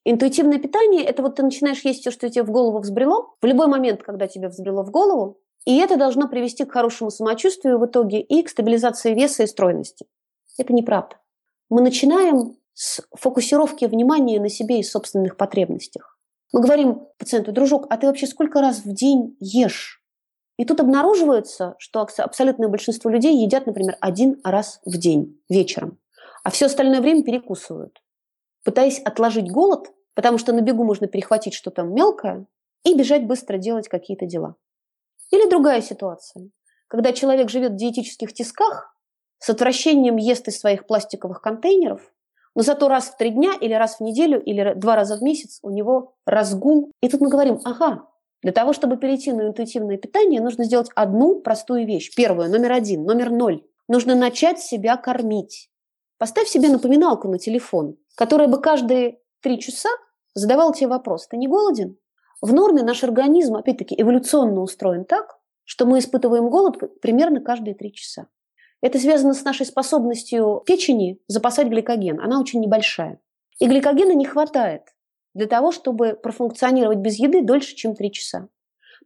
[0.06, 3.68] интуитивное питание– это вот ты начинаешь есть все, что тебе в голову взбрело, в любой
[3.68, 8.22] момент, когда тебе взбрело в голову, и это должно привести к хорошему самочувствию в итоге
[8.22, 10.08] и к стабилизации веса и стройности.
[10.58, 11.18] Это неправда.
[11.70, 16.20] Мы начинаем с фокусировки внимания на себе и собственных потребностях.
[16.54, 20.04] Мы говорим пациенту, дружок, а ты вообще сколько раз в день ешь?
[20.58, 25.98] И тут обнаруживается, что абсолютное большинство людей едят, например, один раз в день вечером,
[26.44, 28.04] а все остальное время перекусывают,
[28.64, 32.46] пытаясь отложить голод, потому что на бегу можно перехватить что-то мелкое
[32.84, 34.56] и бежать быстро делать какие-то дела.
[35.32, 36.52] Или другая ситуация,
[36.88, 38.96] когда человек живет в диетических тисках,
[39.40, 42.14] с отвращением ест из своих пластиковых контейнеров–
[42.58, 45.60] но зато раз в три дня или раз в неделю или два раза в месяц
[45.62, 46.92] у него разгул.
[47.02, 48.08] И тут мы говорим, ага,
[48.42, 52.16] для того, чтобы перейти на интуитивное питание, нужно сделать одну простую вещь.
[52.16, 53.64] Первую, номер один, номер ноль.
[53.88, 55.70] Нужно начать себя кормить.
[56.18, 59.90] Поставь себе напоминалку на телефон, которая бы каждые три часа
[60.34, 61.28] задавала тебе вопрос.
[61.28, 62.00] Ты не голоден?
[62.42, 67.94] В норме наш организм, опять-таки, эволюционно устроен так, что мы испытываем голод примерно каждые три
[67.94, 68.30] часа.
[68.82, 72.20] Это связано с нашей способностью печени запасать гликоген.
[72.20, 73.20] Она очень небольшая.
[73.60, 74.84] И гликогена не хватает
[75.34, 78.50] для того, чтобы профункционировать без еды дольше, чем 3 часа.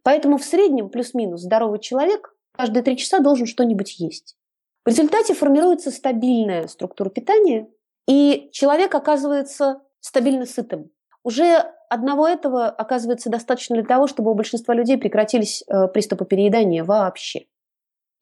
[0.02, 4.36] Поэтому в среднем плюс-минус здоровый человек каждые 3 часа должен что-нибудь есть.
[4.84, 7.68] В результате формируется стабильная структура питания,
[8.08, 10.90] и человек оказывается стабильно сытым.
[11.22, 16.82] Уже одного этого оказывается достаточно для того, чтобы у большинства людей прекратились э, приступы переедания
[16.82, 17.46] вообще.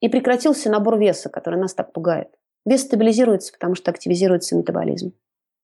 [0.01, 2.29] И прекратился набор веса, который нас так пугает.
[2.65, 5.13] Вес стабилизируется, потому что активизируется метаболизм.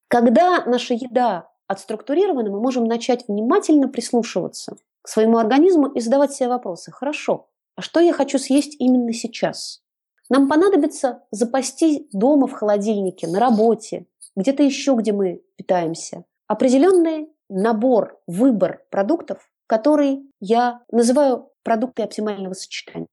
[0.08, 6.50] Когда наша еда отструктурирована, мы можем начать внимательно прислушиваться к своему организму и задавать себе
[6.50, 6.92] вопросы.
[6.92, 9.82] Хорошо, а что я хочу съесть именно сейчас?
[10.30, 16.26] Нам понадобится запасти дома в холодильнике, на работе, где-то еще, где мы питаемся.
[16.48, 23.08] Определенный набор, выбор продуктов, который я называю продукты оптимального сочетания.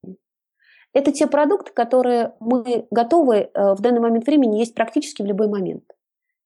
[0.95, 5.49] Это те продукты, которые мы готовы э, в данный момент времени есть практически в любой
[5.49, 5.85] момент.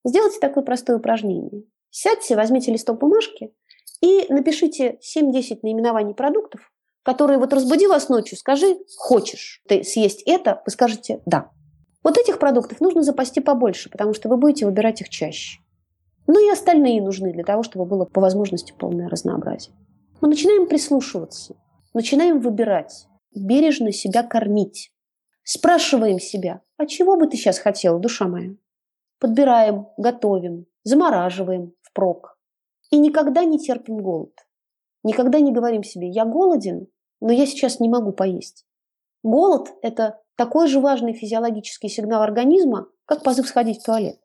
[0.05, 1.65] Сделайте такое простое упражнение.
[1.91, 3.53] Сядьте, возьмите листок бумажки
[4.01, 6.73] и напишите 7-10 наименований продуктов,
[7.03, 11.51] которые вот разбуди вас ночью, скажи «хочешь ты съесть это?», вы скажете «да».
[12.03, 15.61] Вот этих продуктов нужно запасти побольше, потому что вы будете выбирать их чаще.
[16.27, 19.75] Ну и остальные нужны для того, чтобы было по возможности полное разнообразие.
[20.21, 21.57] Мы начинаем прислушиваться,
[21.93, 24.93] начинаем выбирать бережно себя кормить.
[25.43, 28.51] Спрашиваем себя, а чего бы ты сейчас хотела, душа моя?
[29.19, 32.39] Подбираем, готовим, замораживаем впрок.
[32.91, 34.33] И никогда не терпим голод.
[35.03, 36.89] Никогда не говорим себе, я голоден,
[37.21, 38.67] но я сейчас не могу поесть.
[39.23, 44.21] Голод– это такой же важный физиологический сигнал организма, как позыв сходить в туалет.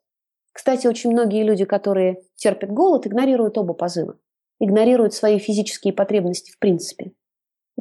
[0.52, 4.18] Кстати, очень многие люди, которые терпят голод, игнорируют оба позыва.
[4.60, 7.12] Игнорируют свои физические потребности в принципе.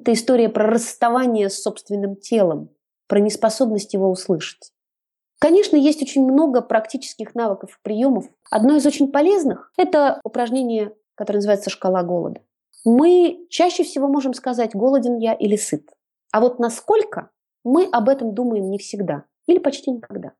[0.04, 2.70] Это история про расставание с собственным телом,
[3.08, 4.74] про неспособность его услышать.
[5.40, 8.26] Конечно, есть очень много практических навыков и приемов.
[8.52, 12.42] Одно из очень полезных– это упражнение который называется шкала голода,
[12.86, 15.90] мы чаще всего можем сказать, голоден я или сыт.
[16.32, 17.30] А вот насколько,
[17.64, 20.34] мы об этом думаем не всегда или почти никогда.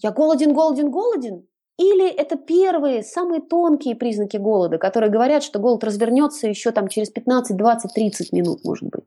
[0.00, 1.48] Я голоден, голоден, голоден?
[1.78, 7.08] Или это первые, самые тонкие признаки голода, которые говорят, что голод развернется еще там через
[7.10, 9.04] 15, 20, 30 минут, может быть.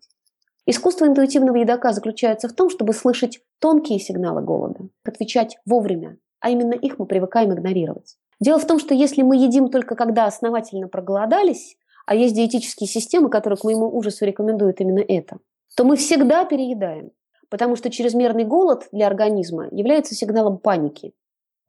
[0.65, 6.73] Искусство интуитивного едока заключается в том, чтобы слышать тонкие сигналы голода, отвечать вовремя, а именно
[6.73, 8.15] их мы привыкаем игнорировать.
[8.39, 13.29] Дело в том, что если мы едим только когда основательно проголодались, а есть диетические системы,
[13.29, 15.39] которые к моему ужасу рекомендуют именно это,
[15.75, 17.11] то мы всегда переедаем,
[17.49, 21.13] потому что чрезмерный голод для организма является сигналом паники.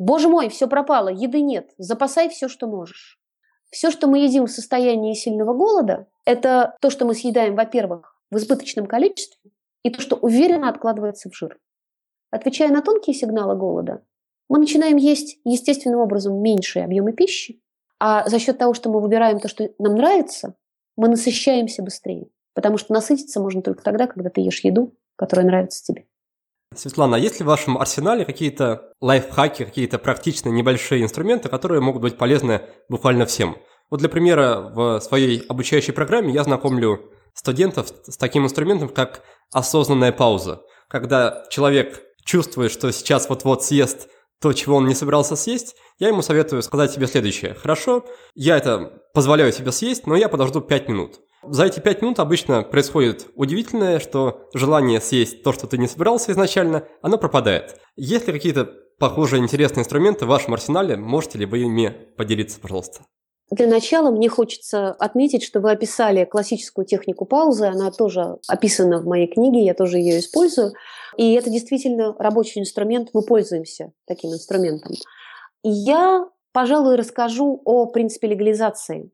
[0.03, 3.21] Боже мой, все пропало, еды нет, запасай все, что можешь.
[3.71, 8.37] Все, что мы едим в состоянии сильного голода, это то, что мы съедаем, во-первых, в
[8.37, 9.53] избыточном количестве,
[9.85, 11.57] и то, что уверенно откладывается в жир.
[12.33, 14.03] Отвечая на тонкие сигналы голода,
[14.49, 17.63] мы начинаем есть естественным образом меньшие объемы пищи,
[18.01, 20.57] а за счет того, что мы выбираем то, что нам нравится,
[20.97, 22.27] мы насыщаемся быстрее.
[22.55, 26.07] Потому что насытиться можно только тогда, когда ты ешь еду, которая нравится тебе.
[26.77, 32.03] Светлана, а есть ли в вашем арсенале какие-то лайфхаки, какие-то практичные небольшие инструменты, которые могут
[32.03, 33.57] быть полезны буквально всем?
[33.91, 40.13] Вот для примера, в своей обучающей программе я знакомлю студентов с таким инструментом, как осознанная
[40.13, 40.63] пауза.
[40.89, 44.09] Когда человек чувствует, что сейчас вот-вот съест
[44.41, 47.55] то, чего он не собирался съесть, я ему советую сказать себе следующее.
[47.55, 48.05] Хорошо,
[48.35, 51.21] я это позволяю себе съесть, но я подожду 5 минут.
[51.45, 56.31] За эти 5 минут обычно происходит удивительное, что желание съесть то, что ты не собирался
[56.33, 57.81] изначально, оно пропадает.
[57.97, 60.97] Есть ли какие-то похожие интересные инструменты в вашем арсенале?
[60.97, 63.01] Можете ли вы ими поделиться, пожалуйста?
[63.51, 67.67] Для начала мне хочется отметить, что вы описали классическую технику паузы.
[67.67, 70.73] Она тоже описана в моей книге, я тоже ее использую.
[71.17, 74.95] И это действительно рабочий инструмент, мы пользуемся таким инструментом.
[75.63, 79.11] Я, пожалуй, расскажу о принципе легализации.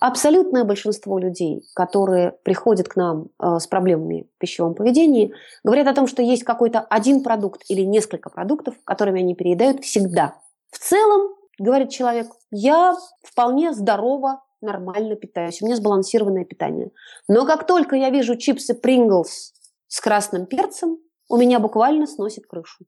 [0.00, 5.34] Абсолютное большинство людей, которые приходят к нам э, с проблемами в пищевом поведении,
[5.64, 10.36] говорят о том, что есть какой-то один продукт или несколько продуктов, которыми они переедают всегда.
[10.70, 12.94] В целом, говорит человек, я
[13.24, 16.90] вполне здорово, нормально питаюсь, у меня сбалансированное питание.
[17.26, 19.52] Но как только я вижу чипсы Принглс
[19.88, 22.84] с красным перцем, у меня буквально сносит крышу.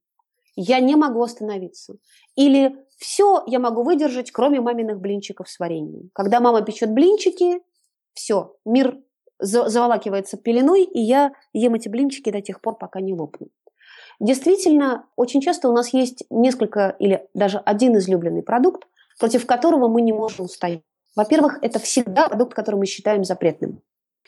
[0.54, 1.94] Я не могу остановиться.
[2.36, 6.10] Или все я могу выдержать, кроме маминых блинчиков с вареньем.
[6.12, 7.62] Когда мама печет блинчики,
[8.12, 8.98] все, мир
[9.38, 13.48] заволакивается пеленой, и я ем эти блинчики до тех пор, пока не лопну.
[14.20, 18.86] Действительно, очень часто у нас есть несколько или даже один излюбленный продукт,
[19.18, 20.82] против которого мы не можем устоять.
[21.16, 23.80] Во-первых, это всегда продукт, который мы считаем запретным.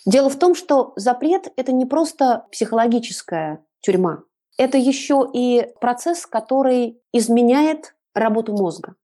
[0.06, 4.24] Дело в том, что запрет– это не просто психологическая тюрьма.
[4.56, 8.94] Это еще и процесс, который изменяет работу мозга.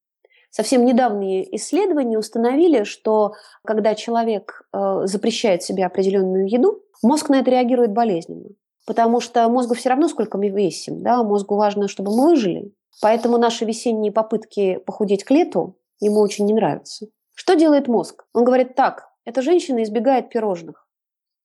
[0.50, 3.34] Совсем недавние исследования установили, что
[3.64, 8.48] когда человек э, запрещает себе определенную еду, мозг на это реагирует болезненно.
[8.86, 11.02] Потому что мозгу все равно, сколько мы весим.
[11.02, 11.22] Да?
[11.22, 12.72] Мозгу важно, чтобы мы выжили.
[13.02, 17.06] Поэтому наши весенние попытки похудеть к лету ему очень не нравятся.
[17.34, 18.24] Что делает мозг?
[18.32, 20.88] Он говорит, так, эта женщина избегает пирожных.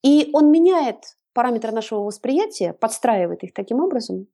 [0.03, 4.27] И он меняет параметры нашего восприятия, подстраивает их таким образом,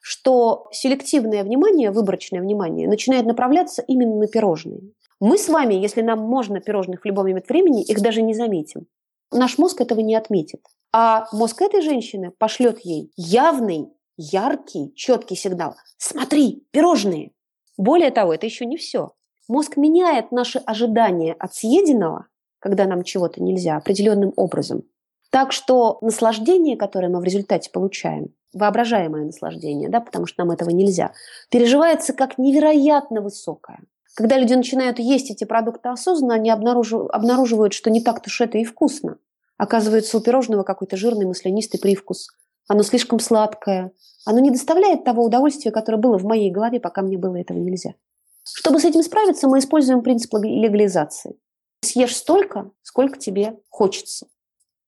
[0.00, 4.80] что селективное внимание, выборочное внимание начинает направляться именно на пирожные.
[5.20, 8.86] Мы с вами, если нам можно пирожных в любой момент времени, их даже не заметим.
[9.30, 10.60] Наш мозг этого не отметит.
[10.92, 15.76] А мозг этой женщины пошлет ей явный, яркий, четкий сигнал.
[15.98, 17.32] Смотри, пирожные.
[17.76, 19.12] Более того, это еще не все.
[19.46, 22.26] Мозг меняет наши ожидания от съеденного,
[22.58, 24.82] когда нам чего-то нельзя, определенным образом.
[25.30, 30.70] Так что наслаждение, которое мы в результате получаем, воображаемое наслаждение, да, потому что нам этого
[30.70, 31.12] нельзя,
[31.50, 33.80] переживается как невероятно высокое.
[34.14, 38.58] Когда люди начинают есть эти продукты осознанно, они обнаруживают, обнаруживают что не так-то уж это
[38.58, 39.18] и вкусно.
[39.56, 42.28] Оказывается, у пирожного какой-то жирный маслянистый привкус.
[42.66, 43.92] Оно слишком сладкое.
[44.24, 47.94] Оно не доставляет того удовольствия, которое было в моей голове, пока мне было этого нельзя.
[48.42, 51.36] Чтобы с этим справиться, мы используем принцип легализации.
[51.82, 54.26] Съешь столько, сколько тебе хочется.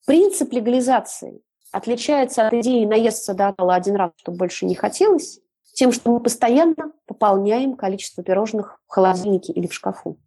[0.07, 1.43] Принцип легализации
[1.73, 5.41] отличается от идеи наесться до отвала один раз, чтобы больше не хотелось,
[5.75, 10.18] тем, что мы постоянно пополняем количество пирожных в холодильнике или в шкафу.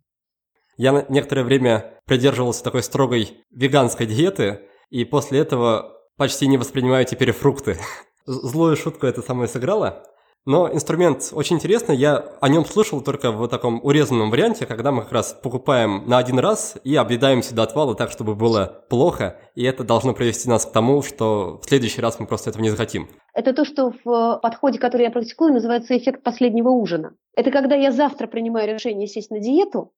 [0.78, 7.32] Я некоторое время придерживался такой строгой веганской диеты, и после этого почти не воспринимаю теперь
[7.32, 7.78] фрукты.
[8.26, 10.04] Злую шутку это самое сыграло.
[10.46, 15.02] Но инструмент очень интересный, я о нем слышал только в таком урезанном варианте, когда мы
[15.02, 19.64] как раз покупаем на один раз и объедаемся до отвала так, чтобы было плохо, и
[19.64, 23.10] это должно привести нас к тому, что в следующий раз мы просто этого не захотим.
[23.34, 27.16] Это то, что в подходе, который я практикую, называется эффект последнего ужина.
[27.36, 29.93] Это когда я завтра принимаю решение сесть на диету,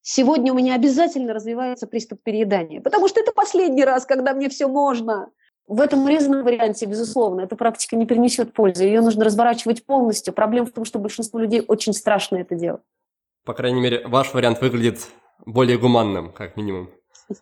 [0.00, 4.66] сегодня у меня обязательно развивается приступ переедания, потому что это последний раз, когда мне все
[4.66, 5.28] можно.
[5.70, 8.82] В этом урезанном варианте, безусловно, эта практика не принесет пользы.
[8.82, 10.34] Ее нужно разворачивать полностью.
[10.34, 12.80] Проблема в том, что большинству людей очень страшно это делать.
[13.44, 15.06] По крайней мере, ваш вариант выглядит
[15.46, 16.90] более гуманным, как минимум.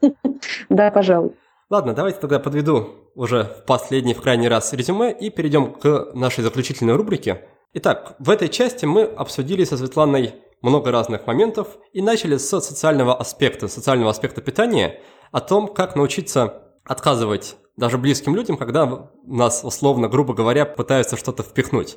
[0.69, 1.37] Да, пожалуй.
[1.71, 6.45] Ладно, давайте тогда подведу уже в последний, в крайний раз резюме и перейдем к нашей
[6.45, 7.49] заключительной рубрике.
[7.73, 13.17] Итак, в этой части мы обсудили со Светланой много разных моментов и начали с социального
[13.17, 15.01] аспекта, социального аспекта питания,
[15.33, 21.43] о том, как научиться отказывать даже близким людям, когда нас, условно, грубо говоря, пытаются что-то
[21.43, 21.97] впихнуть.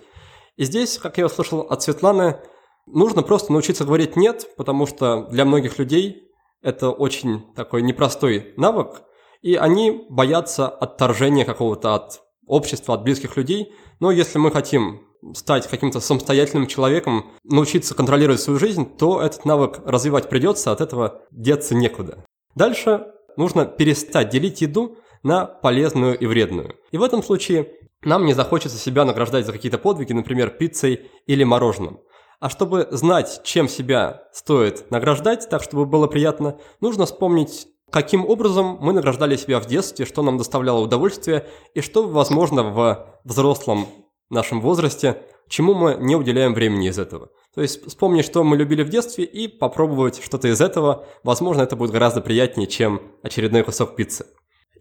[0.55, 2.37] И здесь, как я услышал от Светланы,
[2.85, 6.29] нужно просто научиться говорить «нет», потому что для многих людей
[6.61, 9.01] это очень такой непростой навык,
[9.41, 13.73] и они боятся отторжения какого-то от общества, от близких людей.
[13.99, 15.01] Но если мы хотим
[15.33, 21.21] стать каким-то самостоятельным человеком, научиться контролировать свою жизнь, то этот навык развивать придется, от этого
[21.31, 22.23] деться некуда.
[22.53, 26.75] Дальше нужно перестать делить еду на полезную и вредную.
[26.91, 31.43] И в этом случае нам не захочется себя награждать за какие-то подвиги, например, пиццей или
[31.43, 31.99] мороженым.
[32.39, 38.79] А чтобы знать, чем себя стоит награждать, так чтобы было приятно, нужно вспомнить, каким образом
[38.81, 41.45] мы награждали себя в детстве, что нам доставляло удовольствие
[41.75, 43.87] и что, возможно, в взрослом
[44.31, 47.29] нашем возрасте, чему мы не уделяем времени из этого.
[47.53, 51.05] То есть вспомнить, что мы любили в детстве и попробовать что-то из этого.
[51.23, 54.25] Возможно, это будет гораздо приятнее, чем очередной кусок пиццы.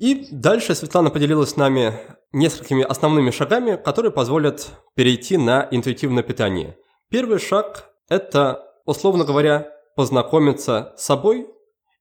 [0.01, 1.95] И дальше Светлана поделилась с нами
[2.33, 6.77] несколькими основными шагами, которые позволят перейти на интуитивное питание–
[7.11, 11.49] Первый шаг– это, условно говоря, познакомиться с собой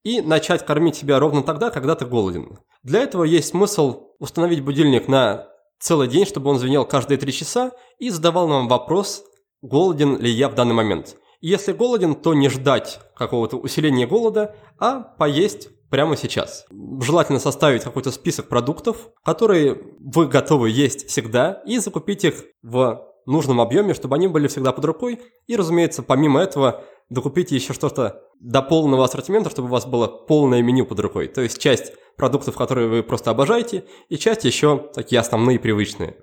[0.03, 2.59] и начать кормить себя ровно тогда, когда ты голоден.
[2.83, 5.47] Для этого есть смысл установить будильник на
[5.79, 9.23] целый день, чтобы он звенел каждые три часа и задавал нам вопрос,
[9.63, 11.17] голоден ли я в данный момент.
[11.41, 16.65] Если голоден, то не ждать какого-то усиления голода, а поесть прямо сейчас.
[17.01, 23.61] Желательно составить какой-то список продуктов, которые вы готовы есть всегда, и закупить их в нужном
[23.61, 25.19] объеме, чтобы они были всегда под рукой.
[25.47, 30.61] И, разумеется, помимо этого, докупите еще что-то до полного ассортимента, чтобы у вас было полное
[30.61, 31.27] меню под рукой.
[31.27, 36.17] То есть часть продуктов, которые вы просто обожаете, и часть еще такие основные привычные.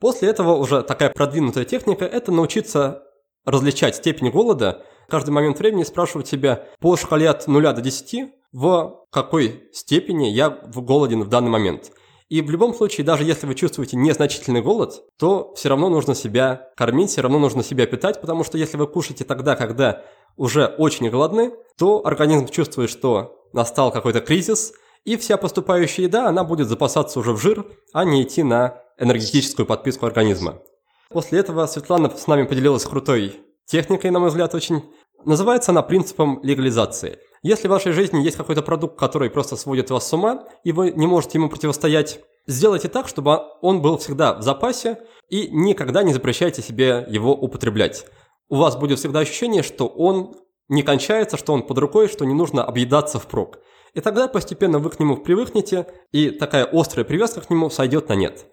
[0.00, 3.02] После этого уже такая продвинутая техника– это научиться
[3.44, 9.04] различать степень голода, каждый момент времени спрашивать себя по шкале от 0 до 10, в
[9.10, 11.92] какой степени я голоден в данный момент–
[12.30, 16.70] и в любом случае, даже если вы чувствуете незначительный голод, то все равно нужно себя
[16.76, 20.02] кормить, все равно нужно себя питать, потому что если вы кушаете тогда, когда
[20.36, 24.72] уже очень голодны, то организм чувствует, что настал какой-то кризис,
[25.04, 29.66] и вся поступающая еда, она будет запасаться уже в жир, а не идти на энергетическую
[29.66, 30.62] подписку организма.
[31.10, 34.82] После этого Светлана с нами поделилась крутой техникой, на мой взгляд, очень.
[35.26, 40.08] Называется она принципом легализации– если в вашей жизни есть какой-то продукт, который просто сводит вас
[40.08, 44.40] с ума, и вы не можете ему противостоять, сделайте так, чтобы он был всегда в
[44.40, 48.06] запасе, и никогда не запрещайте себе его употреблять.
[48.48, 50.34] У вас будет всегда ощущение, что он
[50.68, 53.58] не кончается, что он под рукой, что не нужно объедаться впрок.
[53.92, 58.14] И тогда постепенно вы к нему привыкнете, и такая острая привязка к нему сойдет на
[58.14, 58.46] нет.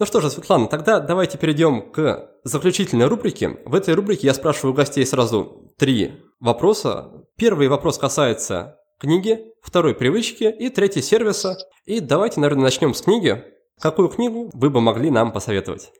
[0.00, 3.60] Ну что же, Светлана, тогда давайте перейдем к заключительной рубрике.
[3.64, 7.24] В этой рубрике я спрашиваю гостей сразу три вопроса.
[7.36, 11.56] Первый вопрос касается книги, второй– привычки и третий– сервиса.
[11.86, 13.44] И давайте, наверное, начнем с книги.
[13.80, 15.92] Какую книгу вы бы могли нам посоветовать?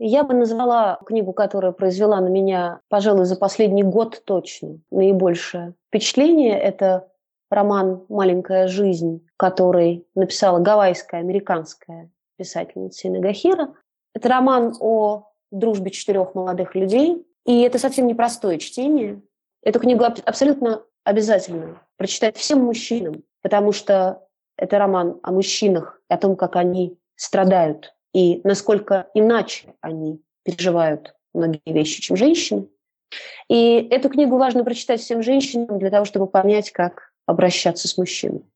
[0.00, 6.58] Я бы назвала книгу, которая произвела на меня, пожалуй, за последний год точно наибольшее впечатление.
[6.58, 7.08] Это
[7.50, 13.74] роман «Маленькая жизнь», который написала гавайская американская писательницы Нагахира.
[14.14, 19.22] Это роман о дружбе четырех молодых людей, и это совсем непростое чтение.
[19.68, 26.36] Эту книгу абсолютно обязательно прочитать всем мужчинам, потому что это роман о мужчинах, о том,
[26.36, 32.66] как они страдают и насколько иначе они переживают многие вещи, чем женщины.
[33.50, 38.46] И эту книгу важно прочитать всем женщинам для того, чтобы понять, как обращаться с мужчиной.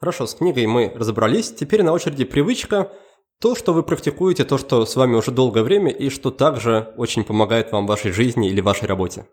[0.00, 1.52] Хорошо, с книгой мы разобрались.
[1.52, 2.90] Теперь на очереди привычка,
[3.38, 7.22] то, что вы практикуете, то, что с вами уже долгое время и что также очень
[7.22, 9.26] помогает вам в вашей жизни или вашей работе.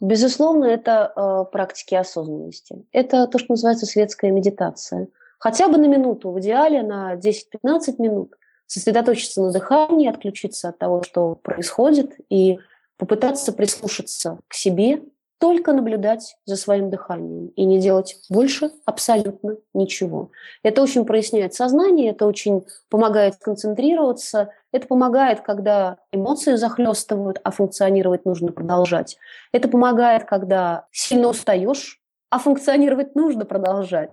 [0.00, 2.84] Безусловно, это э, практики осознанности.
[2.90, 5.08] Это то, что называется светская медитация.
[5.38, 8.34] Хотя бы на минуту, в идеале на 10-15 минут
[8.66, 12.58] сосредоточиться на дыхании, отключиться от того, что происходит, и
[12.96, 15.02] попытаться прислушаться к себе,
[15.38, 20.30] только наблюдать за своим дыханием и не делать больше абсолютно ничего.
[20.62, 28.24] Это очень проясняет сознание, это очень помогает концентрироваться, это помогает, когда эмоции захлестывают, а функционировать
[28.24, 29.18] нужно продолжать.
[29.52, 32.00] Это помогает, когда сильно устаешь,
[32.30, 34.10] а функционировать нужно продолжать.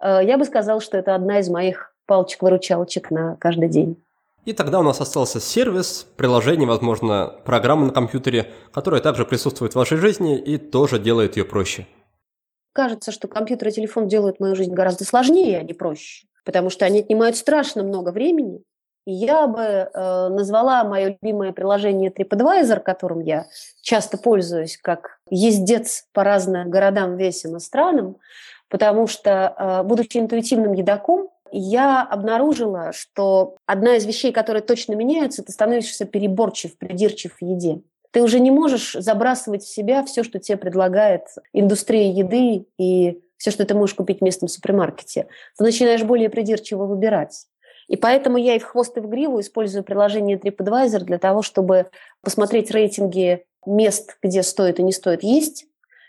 [0.00, 4.02] Э, я бы сказала, что это одна из моих палочек-выручалочек на каждый день.
[4.44, 9.76] И тогда у нас остался сервис, приложение, возможно, программа на компьютере, которая также присутствует в
[9.76, 11.86] вашей жизни и тоже делает ее проще.
[12.72, 16.86] Кажется, что компьютер и телефон делают мою жизнь гораздо сложнее, а не проще, потому что
[16.86, 18.62] они отнимают страшно много времени.
[19.12, 23.46] Я бы э, назвала мое любимое приложение TripAdvisor, которым я
[23.82, 28.18] часто пользуюсь, как ездец по разным городам, весям и странам,
[28.68, 35.42] потому что, э, будучи интуитивным едоком, я обнаружила, что одна из вещей, которые точно меняются,
[35.42, 37.80] ты становишься переборчив, придирчив в еде.
[38.12, 43.50] Ты уже не можешь забрасывать в себя все, что тебе предлагает индустрия еды и все,
[43.50, 45.26] что ты можешь купить в местном супермаркете.
[45.58, 47.46] Ты начинаешь более придирчиво выбирать.
[47.90, 51.90] И поэтому я и в хвост, и в гриву использую приложение TripAdvisor для того, чтобы
[52.22, 55.66] посмотреть рейтинги мест, где стоит и не стоит есть,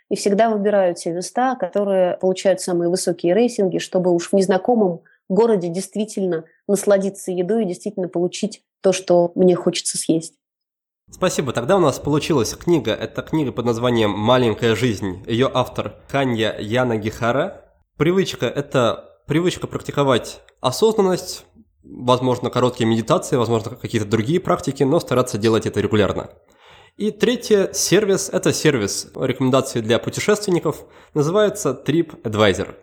[0.07, 5.69] и всегда выбираю те места, которые получают самые высокие рейтинги, чтобы уж в незнакомом городе
[5.69, 10.35] действительно насладиться едой и действительно получить то, что мне хочется съесть.
[11.09, 11.51] Спасибо.
[11.51, 12.91] Тогда у нас получилась книга.
[12.91, 15.23] Это книга под названием «Маленькая жизнь».
[15.25, 17.73] Ее автор Канья Яна Гихара.
[17.97, 21.45] Привычка– это привычка практиковать осознанность,
[21.83, 26.29] возможно, короткие медитации, возможно, какие-то другие практики, но стараться делать это регулярно.
[26.97, 28.29] И третье– сервис.
[28.29, 30.85] Это сервис рекомендаций для путешественников.
[31.13, 32.75] Называется Trip Advisor.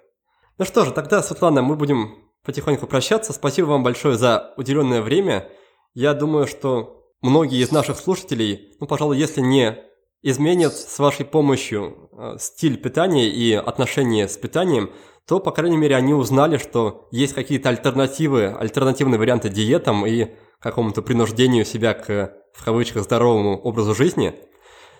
[0.57, 3.33] Ну что же, тогда, Светлана, мы будем потихоньку прощаться.
[3.33, 5.51] Спасибо вам большое за уделенное время.
[5.95, 9.79] Я думаю, что многие из наших слушателей, ну, пожалуй, если не
[10.23, 14.91] изменят с вашей помощью э, стиль питания и отношения с питанием,
[15.29, 21.03] то, по крайней мере, они узнали, что есть какие-то альтернативы, альтернативные варианты диетам и какому-то
[21.03, 24.35] принуждению себя к, в кавычках, здоровому образу жизни.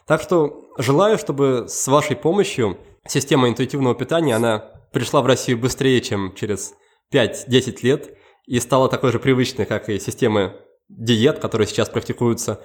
[0.07, 2.77] Так что желаю, чтобы с вашей помощью
[3.07, 4.59] система интуитивного питания, она
[4.93, 6.75] пришла в Россию быстрее, чем через
[7.11, 8.15] 5-10 лет
[8.47, 10.57] и стала такой же привычной, как и системы
[10.91, 12.61] диет, которые сейчас практикуются.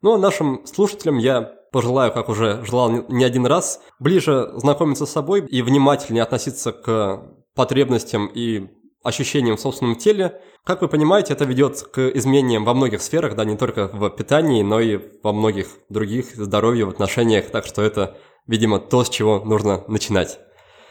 [0.00, 1.42] Ну а нашим слушателям я
[1.72, 7.22] пожелаю, как уже желал не один раз, ближе знакомиться с собой и внимательнее относиться к
[7.54, 8.68] потребностям и
[9.02, 10.40] ощущениям в собственном теле.
[10.64, 14.62] Как вы понимаете, это ведет к изменениям во многих сферах, да, не только в питании,
[14.62, 19.40] но и во многих других, здоровье, в отношениях, так что это, видимо, то, с чего
[19.40, 20.38] нужно начинать.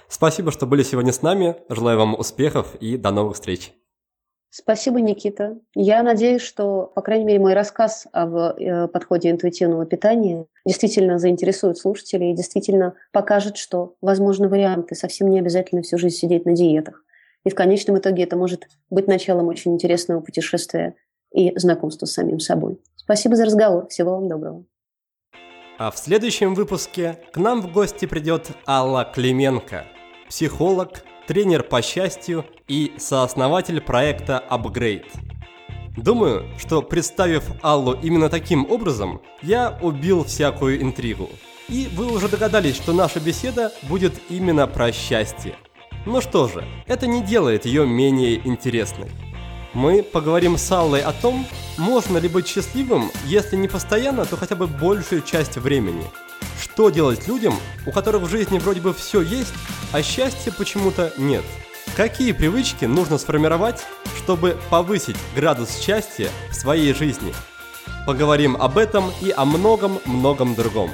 [0.09, 1.57] Спасибо, что были сегодня с нами.
[1.69, 3.73] Желаю вам успехов и до новых встреч.
[4.49, 5.57] Спасибо, Никита.
[5.75, 11.77] Я надеюсь, что, по крайней мере, мой рассказ об э, подходе интуитивного питания действительно заинтересует
[11.77, 14.95] слушателей и действительно покажет, что возможны варианты.
[14.95, 17.03] Совсем не обязательно всю жизнь сидеть на диетах.
[17.43, 20.95] И в конечном итоге это может быть началом очень интересного путешествия
[21.33, 22.81] и знакомства с самим собой.
[22.95, 23.87] Спасибо за разговор.
[23.89, 24.65] Всего вам доброго.
[25.77, 29.85] А в следующем выпуске к нам в гости придет Алла Клименко–
[30.27, 35.05] психолог, тренер по счастью и сооснователь проекта Upgrade.
[35.97, 41.29] Думаю, что представив Аллу именно таким образом, я убил всякую интригу.
[41.67, 45.55] И вы уже догадались, что наша беседа будет именно про счастье.
[46.05, 49.09] Ну что же, это не делает ее менее интересной.
[49.73, 51.45] Мы поговорим с Аллой о том,
[51.77, 56.05] можно ли быть счастливым, если не постоянно, то хотя бы большую часть времени–
[56.77, 57.55] что делать людям,
[57.87, 59.51] у которых в жизни вроде бы все есть,
[59.93, 61.43] а счастья почему-то нет?
[61.95, 63.83] Какие привычки нужно сформировать,
[64.15, 67.33] чтобы повысить градус счастья в своей жизни?
[68.05, 70.91] Поговорим об этом и о многом-многом другом.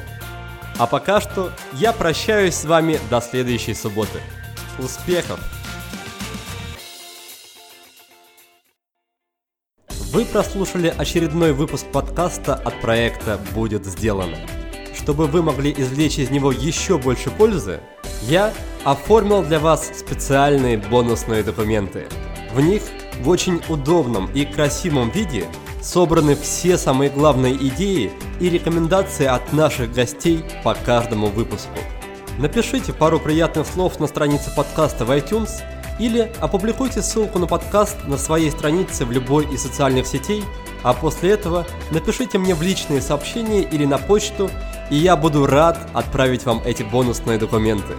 [0.79, 4.21] А пока что я прощаюсь с вами до следующей субботы.
[4.79, 5.41] Успехов!
[10.13, 14.37] Вы прослушали очередной выпуск подкаста от проекта «Будет сделано».
[15.03, 17.81] Чтобы вы могли извлечь из него еще больше пользы,
[18.21, 18.53] я
[18.85, 22.07] оформил для вас специальные бонусные документы.
[22.55, 22.83] В них
[23.19, 25.45] в очень удобном и красивом виде
[25.81, 31.77] собраны все самые главные идеи и рекомендации от наших гостей по каждому выпуску.
[32.39, 35.51] Напишите пару приятных слов на странице подкаста в iTunes
[35.99, 40.45] или опубликуйте ссылку на подкаст на своей странице в любой из социальных сетей,
[40.83, 44.49] а после этого напишите мне в личные сообщения или на почту
[44.89, 47.95] и я буду рад отправить вам эти бонусные документы.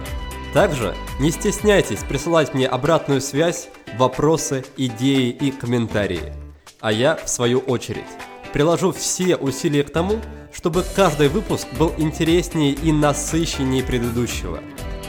[0.53, 3.67] Также не стесняйтесь присылать мне обратную связь,
[3.97, 6.33] вопросы, идеи и комментарии.
[6.79, 8.05] А я, в свою очередь,
[8.53, 10.21] приложу все усилия к тому,
[10.53, 14.59] чтобы каждый выпуск был интереснее и насыщеннее предыдущего.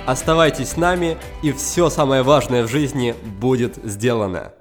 [0.04, 4.52] Оставайтесь с нами, и все самое важное в жизни будет сделано.